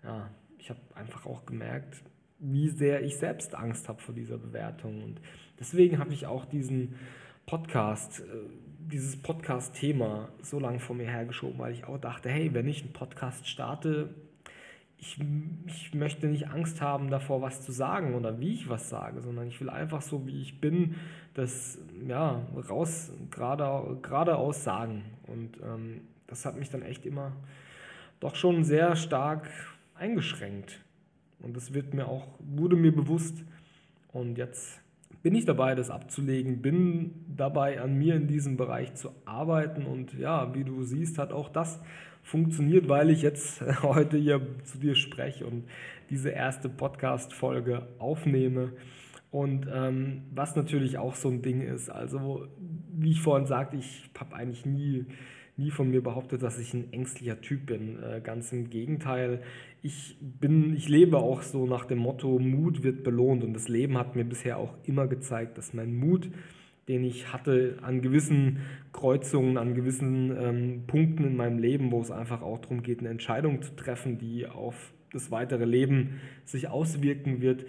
ja, 0.03 0.29
ich 0.57 0.69
habe 0.69 0.79
einfach 0.95 1.25
auch 1.25 1.45
gemerkt, 1.45 2.01
wie 2.39 2.69
sehr 2.69 3.03
ich 3.03 3.17
selbst 3.17 3.53
Angst 3.53 3.89
habe 3.89 4.01
vor 4.01 4.15
dieser 4.15 4.37
Bewertung. 4.37 5.03
Und 5.03 5.21
deswegen 5.59 5.99
habe 5.99 6.13
ich 6.13 6.25
auch 6.25 6.45
diesen 6.45 6.95
Podcast, 7.45 8.21
äh, 8.21 8.23
dieses 8.79 9.21
Podcast-Thema 9.21 10.29
so 10.41 10.59
lange 10.59 10.79
vor 10.79 10.95
mir 10.95 11.07
hergeschoben, 11.07 11.59
weil 11.59 11.73
ich 11.73 11.83
auch 11.83 11.99
dachte, 11.99 12.29
hey, 12.29 12.53
wenn 12.53 12.67
ich 12.67 12.83
einen 12.83 12.93
Podcast 12.93 13.47
starte, 13.47 14.15
ich, 15.01 15.17
ich 15.65 15.93
möchte 15.95 16.27
nicht 16.27 16.49
Angst 16.49 16.79
haben 16.79 17.09
davor, 17.09 17.41
was 17.41 17.63
zu 17.63 17.71
sagen 17.71 18.13
oder 18.13 18.39
wie 18.39 18.53
ich 18.53 18.69
was 18.69 18.89
sage, 18.89 19.19
sondern 19.21 19.47
ich 19.47 19.59
will 19.59 19.69
einfach 19.69 20.01
so, 20.01 20.27
wie 20.27 20.41
ich 20.41 20.61
bin, 20.61 20.95
das 21.33 21.79
ja, 22.07 22.43
raus, 22.69 23.11
gerade, 23.31 23.97
geradeaus 24.03 24.63
sagen. 24.63 25.03
Und 25.25 25.57
ähm, 25.63 26.01
das 26.27 26.45
hat 26.45 26.55
mich 26.55 26.69
dann 26.69 26.83
echt 26.83 27.05
immer 27.07 27.31
doch 28.19 28.35
schon 28.35 28.63
sehr 28.63 28.95
stark 28.95 29.49
eingeschränkt. 29.95 30.79
Und 31.39 31.57
das 31.57 31.73
wird 31.73 31.95
mir 31.95 32.07
auch, 32.07 32.27
wurde 32.39 32.75
mir 32.75 32.95
bewusst. 32.95 33.43
Und 34.13 34.37
jetzt 34.37 34.80
bin 35.23 35.35
ich 35.35 35.45
dabei, 35.45 35.75
das 35.75 35.89
abzulegen, 35.89 36.61
bin 36.61 37.25
dabei, 37.27 37.79
an 37.79 37.97
mir 37.97 38.15
in 38.15 38.27
diesem 38.27 38.57
Bereich 38.57 38.95
zu 38.95 39.09
arbeiten. 39.25 39.85
Und 39.85 40.17
ja, 40.17 40.53
wie 40.55 40.63
du 40.63 40.83
siehst, 40.83 41.17
hat 41.17 41.31
auch 41.31 41.49
das 41.49 41.79
funktioniert, 42.23 42.89
weil 42.89 43.09
ich 43.09 43.21
jetzt 43.21 43.61
heute 43.83 44.17
hier 44.17 44.41
zu 44.63 44.79
dir 44.79 44.95
spreche 44.95 45.45
und 45.45 45.65
diese 46.09 46.29
erste 46.29 46.69
Podcast-Folge 46.69 47.87
aufnehme. 47.99 48.73
Und 49.29 49.67
ähm, 49.71 50.23
was 50.33 50.55
natürlich 50.55 50.97
auch 50.97 51.15
so 51.15 51.29
ein 51.29 51.41
Ding 51.41 51.61
ist, 51.61 51.89
also 51.89 52.47
wie 52.91 53.11
ich 53.11 53.21
vorhin 53.21 53.47
sagte, 53.47 53.77
ich 53.77 54.09
habe 54.19 54.35
eigentlich 54.35 54.65
nie, 54.65 55.05
nie 55.57 55.71
von 55.71 55.89
mir 55.89 56.01
behauptet, 56.01 56.43
dass 56.43 56.59
ich 56.59 56.73
ein 56.73 56.91
ängstlicher 56.91 57.41
Typ 57.41 57.65
bin. 57.65 58.01
Äh, 58.01 58.21
ganz 58.21 58.51
im 58.51 58.69
Gegenteil, 58.69 59.41
ich 59.81 60.17
bin, 60.19 60.75
ich 60.75 60.89
lebe 60.89 61.17
auch 61.17 61.41
so 61.41 61.65
nach 61.65 61.85
dem 61.85 61.99
Motto, 61.99 62.39
Mut 62.39 62.83
wird 62.83 63.03
belohnt. 63.03 63.43
Und 63.43 63.53
das 63.53 63.67
Leben 63.67 63.97
hat 63.97 64.15
mir 64.15 64.25
bisher 64.25 64.57
auch 64.57 64.73
immer 64.85 65.07
gezeigt, 65.07 65.57
dass 65.57 65.73
mein 65.73 65.95
Mut 65.95 66.29
den 66.87 67.03
ich 67.03 67.31
hatte 67.31 67.77
an 67.83 68.01
gewissen 68.01 68.59
Kreuzungen, 68.91 69.57
an 69.57 69.75
gewissen 69.75 70.35
ähm, 70.37 70.83
Punkten 70.87 71.23
in 71.25 71.37
meinem 71.37 71.59
Leben, 71.59 71.91
wo 71.91 72.01
es 72.01 72.11
einfach 72.11 72.41
auch 72.41 72.59
darum 72.59 72.83
geht, 72.83 72.99
eine 72.99 73.09
Entscheidung 73.09 73.61
zu 73.61 73.75
treffen, 73.75 74.17
die 74.17 74.47
auf 74.47 74.91
das 75.13 75.31
weitere 75.31 75.65
Leben 75.65 76.19
sich 76.45 76.69
auswirken 76.69 77.41
wird. 77.41 77.65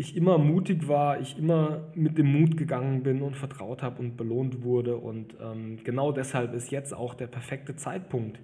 Ich 0.00 0.16
immer 0.16 0.38
mutig 0.38 0.88
war, 0.88 1.20
ich 1.20 1.36
immer 1.36 1.82
mit 1.94 2.16
dem 2.16 2.32
Mut 2.32 2.56
gegangen 2.56 3.02
bin 3.02 3.20
und 3.20 3.36
vertraut 3.36 3.82
habe 3.82 4.00
und 4.00 4.16
belohnt 4.16 4.62
wurde. 4.62 4.96
Und 4.96 5.34
ähm, 5.42 5.76
genau 5.84 6.10
deshalb 6.10 6.54
ist 6.54 6.70
jetzt 6.70 6.94
auch 6.94 7.12
der 7.12 7.26
perfekte 7.26 7.76
Zeitpunkt, 7.76 8.40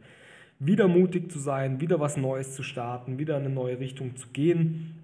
wieder 0.59 0.87
mutig 0.87 1.33
zu 1.33 1.38
sein, 1.38 1.81
wieder 1.81 1.99
was 1.99 2.19
Neues 2.19 2.55
zu 2.55 2.62
starten, 2.62 3.19
wieder 3.19 3.38
eine 3.38 3.49
neue 3.49 3.81
Richtung 3.81 4.16
zu 4.16 4.29
gehen. 4.35 4.97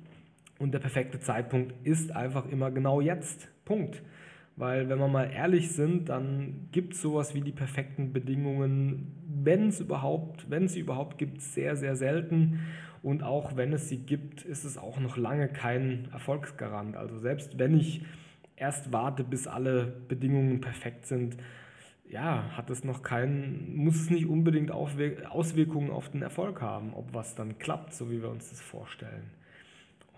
Und 0.59 0.75
der 0.75 0.81
perfekte 0.81 1.21
Zeitpunkt 1.21 1.75
ist 1.87 2.15
einfach 2.15 2.47
immer 2.51 2.71
genau 2.71 3.01
jetzt. 3.01 3.49
Punkt. 3.65 4.03
Weil 4.57 4.88
wenn 4.88 4.99
wir 4.99 5.09
mal 5.09 5.31
ehrlich 5.31 5.73
sind, 5.73 6.09
dann 6.09 6.69
gibt 6.73 6.95
es 6.95 7.03
sowas 7.03 7.35
wie 7.35 7.41
die 7.41 7.53
perfekten 7.53 8.12
Bedingungen, 8.12 9.12
wenn 9.43 9.69
es 9.69 9.81
überhaupt, 9.81 10.51
wenn 10.51 10.69
sie 10.69 10.81
überhaupt 10.81 11.19
gibt, 11.19 11.41
sehr, 11.41 11.77
sehr 11.77 11.97
selten. 11.97 12.61
Und 13.03 13.23
auch 13.23 13.57
wenn 13.57 13.73
es 13.73 13.88
sie 13.88 13.99
gibt, 13.99 14.43
ist 14.43 14.65
es 14.65 14.79
auch 14.79 15.01
noch 15.01 15.17
lange 15.17 15.49
kein 15.49 16.09
Erfolgsgarant. 16.12 16.97
Also 16.97 17.19
selbst 17.19 17.59
wenn 17.59 17.77
ich 17.77 18.05
erst 18.57 18.93
warte, 18.93 19.25
bis 19.25 19.47
alle 19.47 19.87
Bedingungen 20.09 20.61
perfekt 20.61 21.07
sind, 21.07 21.37
ja, 22.09 22.45
hat 22.57 22.69
es 22.69 22.85
noch 22.85 23.03
keinen, 23.03 23.75
muss 23.75 23.97
es 23.97 24.11
nicht 24.11 24.27
unbedingt 24.27 24.71
Auswirkungen 24.71 25.91
auf 25.91 26.11
den 26.11 26.21
Erfolg 26.21 26.61
haben, 26.61 26.93
ob 26.93 27.15
was 27.15 27.35
dann 27.35 27.59
klappt, 27.59 27.95
so 27.95 28.11
wie 28.11 28.21
wir 28.21 28.29
uns 28.29 28.51
das 28.51 28.61
vorstellen. 28.61 29.31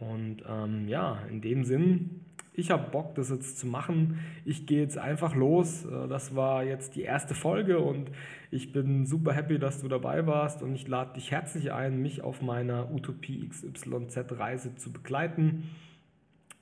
Und 0.00 0.42
ähm, 0.48 0.88
ja, 0.88 1.20
in 1.30 1.40
dem 1.40 1.64
Sinn 1.64 2.20
ich 2.56 2.70
habe 2.70 2.90
Bock, 2.90 3.14
das 3.16 3.30
jetzt 3.30 3.58
zu 3.58 3.66
machen. 3.66 4.20
Ich 4.44 4.66
gehe 4.66 4.80
jetzt 4.80 4.96
einfach 4.96 5.34
los. 5.34 5.84
Äh, 5.84 6.08
das 6.08 6.34
war 6.36 6.64
jetzt 6.64 6.94
die 6.94 7.02
erste 7.02 7.34
Folge 7.34 7.80
und 7.80 8.10
ich 8.50 8.72
bin 8.72 9.06
super 9.06 9.32
happy, 9.32 9.58
dass 9.58 9.80
du 9.80 9.88
dabei 9.88 10.26
warst 10.26 10.62
und 10.62 10.74
ich 10.74 10.86
lade 10.86 11.14
dich 11.14 11.32
herzlich 11.32 11.72
ein, 11.72 12.00
mich 12.00 12.22
auf 12.22 12.40
meiner 12.40 12.90
Utopie 12.92 13.48
XYZ 13.48 14.38
Reise 14.38 14.76
zu 14.76 14.92
begleiten. 14.92 15.64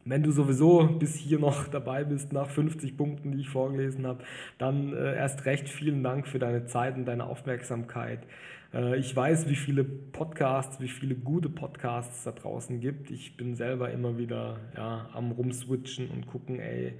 Wenn 0.04 0.22
du 0.22 0.32
sowieso 0.32 0.86
bis 0.98 1.14
hier 1.14 1.38
noch 1.38 1.68
dabei 1.70 2.04
bist, 2.04 2.32
nach 2.32 2.50
50 2.50 2.96
Punkten, 2.96 3.32
die 3.32 3.40
ich 3.40 3.48
vorgelesen 3.48 4.06
habe, 4.06 4.24
dann 4.58 4.92
äh, 4.92 5.16
erst 5.16 5.44
recht 5.46 5.68
vielen 5.68 6.02
Dank 6.02 6.26
für 6.26 6.38
deine 6.38 6.66
Zeit 6.66 6.96
und 6.96 7.04
deine 7.04 7.24
Aufmerksamkeit. 7.24 8.26
Äh, 8.74 8.98
ich 8.98 9.14
weiß, 9.14 9.48
wie 9.48 9.56
viele 9.56 9.84
Podcasts, 9.84 10.80
wie 10.80 10.88
viele 10.88 11.14
gute 11.14 11.48
Podcasts 11.48 12.24
da 12.24 12.32
draußen 12.32 12.80
gibt. 12.80 13.10
Ich 13.10 13.36
bin 13.36 13.54
selber 13.54 13.90
immer 13.90 14.18
wieder 14.18 14.58
ja, 14.76 15.08
am 15.12 15.30
Rumswitchen 15.32 16.08
und 16.10 16.26
gucken, 16.26 16.58
ey, 16.58 16.94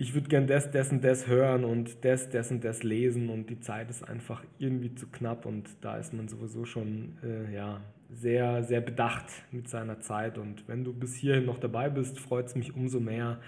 ich 0.00 0.14
würde 0.14 0.28
gern 0.28 0.46
das, 0.46 0.70
das 0.70 0.92
und 0.92 1.02
das 1.02 1.26
hören 1.26 1.64
und 1.64 2.04
das, 2.04 2.30
das 2.30 2.52
und 2.52 2.62
das 2.62 2.84
lesen 2.84 3.30
und 3.30 3.50
die 3.50 3.58
Zeit 3.58 3.90
ist 3.90 4.08
einfach 4.08 4.44
irgendwie 4.58 4.94
zu 4.94 5.08
knapp 5.08 5.44
und 5.44 5.68
da 5.80 5.96
ist 5.96 6.14
man 6.14 6.28
sowieso 6.28 6.64
schon 6.64 7.18
äh, 7.24 7.52
ja, 7.52 7.80
sehr, 8.10 8.62
sehr 8.64 8.80
bedacht 8.80 9.26
mit 9.50 9.68
seiner 9.68 10.00
Zeit. 10.00 10.38
Und 10.38 10.66
wenn 10.68 10.84
du 10.84 10.92
bis 10.92 11.14
hierhin 11.14 11.46
noch 11.46 11.58
dabei 11.58 11.90
bist, 11.90 12.18
freut 12.18 12.46
es 12.46 12.54
mich 12.54 12.74
umso 12.74 13.00
mehr. 13.00 13.38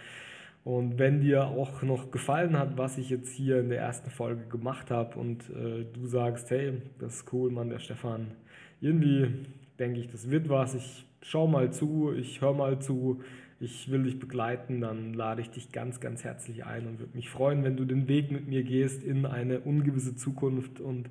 Und 0.62 0.98
wenn 0.98 1.20
dir 1.20 1.46
auch 1.46 1.82
noch 1.82 2.10
gefallen 2.10 2.58
hat, 2.58 2.76
was 2.76 2.98
ich 2.98 3.08
jetzt 3.08 3.32
hier 3.32 3.60
in 3.60 3.70
der 3.70 3.80
ersten 3.80 4.10
Folge 4.10 4.46
gemacht 4.48 4.90
habe 4.90 5.18
und 5.18 5.48
äh, 5.50 5.86
du 5.90 6.06
sagst, 6.06 6.50
hey, 6.50 6.82
das 6.98 7.16
ist 7.16 7.32
cool, 7.32 7.50
Mann, 7.50 7.70
der 7.70 7.78
Stefan, 7.78 8.32
irgendwie 8.80 9.46
denke 9.78 10.00
ich, 10.00 10.08
das 10.08 10.30
wird 10.30 10.50
was, 10.50 10.74
ich 10.74 11.06
schau 11.22 11.46
mal 11.46 11.72
zu, 11.72 12.12
ich 12.12 12.42
höre 12.42 12.52
mal 12.52 12.78
zu, 12.78 13.22
ich 13.58 13.90
will 13.90 14.04
dich 14.04 14.18
begleiten, 14.18 14.80
dann 14.80 15.14
lade 15.14 15.42
ich 15.42 15.50
dich 15.50 15.72
ganz, 15.72 16.00
ganz 16.00 16.24
herzlich 16.24 16.64
ein 16.64 16.86
und 16.86 16.98
würde 16.98 17.16
mich 17.16 17.28
freuen, 17.28 17.62
wenn 17.62 17.76
du 17.76 17.84
den 17.84 18.08
Weg 18.08 18.30
mit 18.30 18.46
mir 18.46 18.62
gehst 18.62 19.02
in 19.02 19.26
eine 19.26 19.60
ungewisse 19.60 20.16
Zukunft. 20.16 20.80
Und 20.80 21.10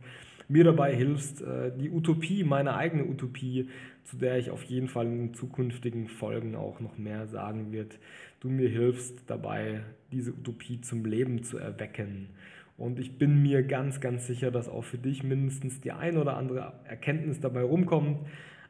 mir 0.49 0.63
dabei 0.63 0.93
hilfst, 0.93 1.41
äh, 1.41 1.71
die 1.77 1.89
Utopie, 1.89 2.43
meine 2.43 2.75
eigene 2.75 3.05
Utopie, 3.05 3.69
zu 4.03 4.17
der 4.17 4.37
ich 4.37 4.49
auf 4.51 4.63
jeden 4.63 4.87
Fall 4.87 5.05
in 5.05 5.33
zukünftigen 5.33 6.07
Folgen 6.07 6.55
auch 6.55 6.79
noch 6.79 6.97
mehr 6.97 7.27
sagen 7.27 7.71
wird, 7.71 7.99
du 8.41 8.49
mir 8.49 8.67
hilfst 8.67 9.23
dabei, 9.27 9.81
diese 10.11 10.31
Utopie 10.31 10.81
zum 10.81 11.05
Leben 11.05 11.43
zu 11.43 11.57
erwecken. 11.57 12.29
Und 12.77 12.99
ich 12.99 13.17
bin 13.17 13.41
mir 13.41 13.63
ganz, 13.63 14.01
ganz 14.01 14.25
sicher, 14.25 14.51
dass 14.51 14.69
auch 14.69 14.83
für 14.83 14.97
dich 14.97 15.23
mindestens 15.23 15.81
die 15.81 15.91
ein 15.91 16.17
oder 16.17 16.35
andere 16.37 16.73
Erkenntnis 16.85 17.39
dabei 17.39 17.61
rumkommt. 17.61 18.19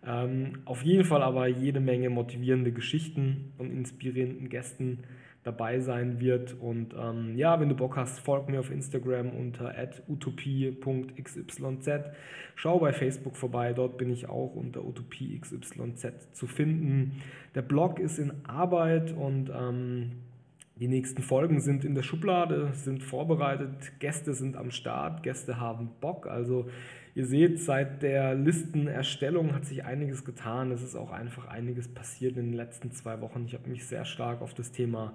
Ähm, 0.06 0.60
auf 0.66 0.84
jeden 0.84 1.06
Fall 1.06 1.22
aber 1.22 1.48
jede 1.48 1.80
Menge 1.80 2.10
motivierende 2.10 2.72
Geschichten 2.72 3.54
und 3.58 3.72
inspirierenden 3.72 4.50
Gästen 4.50 5.00
dabei 5.44 5.80
sein 5.80 6.20
wird. 6.20 6.56
Und 6.60 6.94
ähm, 7.00 7.36
ja, 7.36 7.60
wenn 7.60 7.70
du 7.70 7.76
Bock 7.76 7.96
hast, 7.96 8.20
folg 8.20 8.50
mir 8.50 8.60
auf 8.60 8.72
Instagram 8.72 9.30
unter 9.30 9.74
utopie.xyz. 10.08 11.62
Schau 12.56 12.80
bei 12.80 12.92
Facebook 12.92 13.38
vorbei, 13.38 13.74
dort 13.74 13.98
bin 13.98 14.10
ich 14.10 14.28
auch 14.28 14.54
unter 14.56 14.84
utopiexyz 14.84 15.72
zu 16.34 16.48
finden. 16.48 17.22
Der 17.56 17.62
Blog 17.62 18.00
ist 18.00 18.20
in 18.20 18.34
Arbeit 18.46 19.14
und 19.14 19.50
ähm, 19.50 20.12
die 20.80 20.88
nächsten 20.88 21.22
Folgen 21.22 21.60
sind 21.60 21.84
in 21.84 21.96
der 21.96 22.04
Schublade, 22.04 22.72
sind 22.74 23.04
vorbereitet, 23.04 24.00
Gäste 24.00 24.34
sind 24.34 24.56
am 24.56 24.72
Start, 24.72 25.24
Gäste 25.24 25.60
haben 25.60 25.90
Bock. 26.00 26.28
Also 26.28 26.70
ihr 27.20 27.26
seht, 27.26 27.60
seit 27.60 28.02
der 28.02 28.34
Listenerstellung 28.34 29.54
hat 29.54 29.66
sich 29.66 29.84
einiges 29.84 30.24
getan. 30.24 30.72
Es 30.72 30.82
ist 30.82 30.96
auch 30.96 31.12
einfach 31.12 31.48
einiges 31.48 31.90
passiert 31.90 32.38
in 32.38 32.52
den 32.52 32.54
letzten 32.54 32.92
zwei 32.92 33.20
Wochen. 33.20 33.44
Ich 33.46 33.54
habe 33.54 33.70
mich 33.70 33.86
sehr 33.86 34.06
stark 34.06 34.42
auf 34.42 34.54
das 34.54 34.72
Thema 34.72 35.14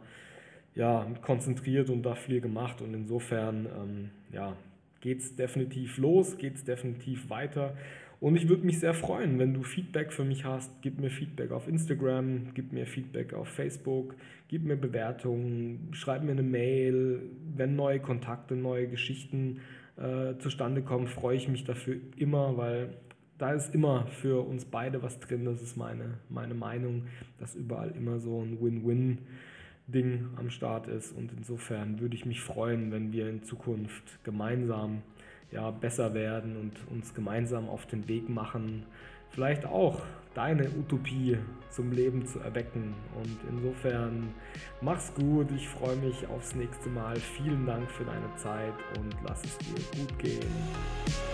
ja, 0.74 1.06
konzentriert 1.22 1.88
und 1.88 2.02
da 2.02 2.14
viel 2.14 2.42
gemacht. 2.42 2.82
Und 2.82 2.92
insofern 2.92 3.66
ähm, 3.66 4.10
ja, 4.32 4.54
geht 5.00 5.20
es 5.20 5.34
definitiv 5.34 5.96
los, 5.96 6.36
geht 6.36 6.56
es 6.56 6.64
definitiv 6.64 7.30
weiter. 7.30 7.74
Und 8.20 8.36
ich 8.36 8.50
würde 8.50 8.66
mich 8.66 8.80
sehr 8.80 8.94
freuen, 8.94 9.38
wenn 9.38 9.54
du 9.54 9.62
Feedback 9.62 10.12
für 10.12 10.24
mich 10.24 10.44
hast. 10.44 10.82
Gib 10.82 11.00
mir 11.00 11.10
Feedback 11.10 11.52
auf 11.52 11.68
Instagram, 11.68 12.52
gib 12.52 12.70
mir 12.72 12.84
Feedback 12.86 13.32
auf 13.32 13.48
Facebook, 13.48 14.14
gib 14.48 14.64
mir 14.64 14.76
Bewertungen, 14.76 15.88
schreib 15.92 16.22
mir 16.22 16.32
eine 16.32 16.42
Mail. 16.42 17.22
Wenn 17.56 17.76
neue 17.76 18.00
Kontakte, 18.00 18.56
neue 18.56 18.88
Geschichten 18.88 19.60
äh, 19.96 20.36
zustande 20.38 20.82
kommen, 20.82 21.06
freue 21.06 21.36
ich 21.36 21.48
mich 21.48 21.64
dafür 21.64 21.96
immer, 22.16 22.56
weil 22.56 22.96
da 23.38 23.52
ist 23.52 23.74
immer 23.74 24.06
für 24.06 24.46
uns 24.46 24.64
beide 24.64 25.02
was 25.02 25.18
drin. 25.20 25.44
Das 25.44 25.60
ist 25.60 25.76
meine, 25.76 26.18
meine 26.28 26.54
Meinung, 26.54 27.06
dass 27.38 27.54
überall 27.54 27.90
immer 27.90 28.20
so 28.20 28.42
ein 28.42 28.60
Win-Win-Ding 28.60 30.28
am 30.36 30.50
Start 30.50 30.86
ist. 30.86 31.12
Und 31.12 31.32
insofern 31.32 32.00
würde 32.00 32.14
ich 32.14 32.26
mich 32.26 32.40
freuen, 32.40 32.92
wenn 32.92 33.12
wir 33.12 33.28
in 33.28 33.42
Zukunft 33.42 34.22
gemeinsam 34.24 35.02
ja, 35.50 35.70
besser 35.70 36.14
werden 36.14 36.56
und 36.56 36.72
uns 36.90 37.14
gemeinsam 37.14 37.68
auf 37.68 37.86
den 37.86 38.08
Weg 38.08 38.28
machen, 38.28 38.84
vielleicht 39.30 39.64
auch 39.64 40.02
deine 40.34 40.68
Utopie 40.70 41.38
zum 41.70 41.92
Leben 41.92 42.26
zu 42.26 42.40
erwecken. 42.40 42.94
Und 43.16 43.38
insofern 43.48 44.34
mach's 44.80 45.12
gut, 45.14 45.50
ich 45.52 45.68
freue 45.68 45.96
mich 45.96 46.26
aufs 46.28 46.54
nächste 46.54 46.88
Mal. 46.88 47.16
Vielen 47.16 47.66
Dank 47.66 47.90
für 47.90 48.04
deine 48.04 48.34
Zeit 48.36 48.74
und 48.98 49.14
lass 49.26 49.42
es 49.44 49.58
dir 49.58 50.00
gut 50.00 50.18
gehen. 50.18 51.33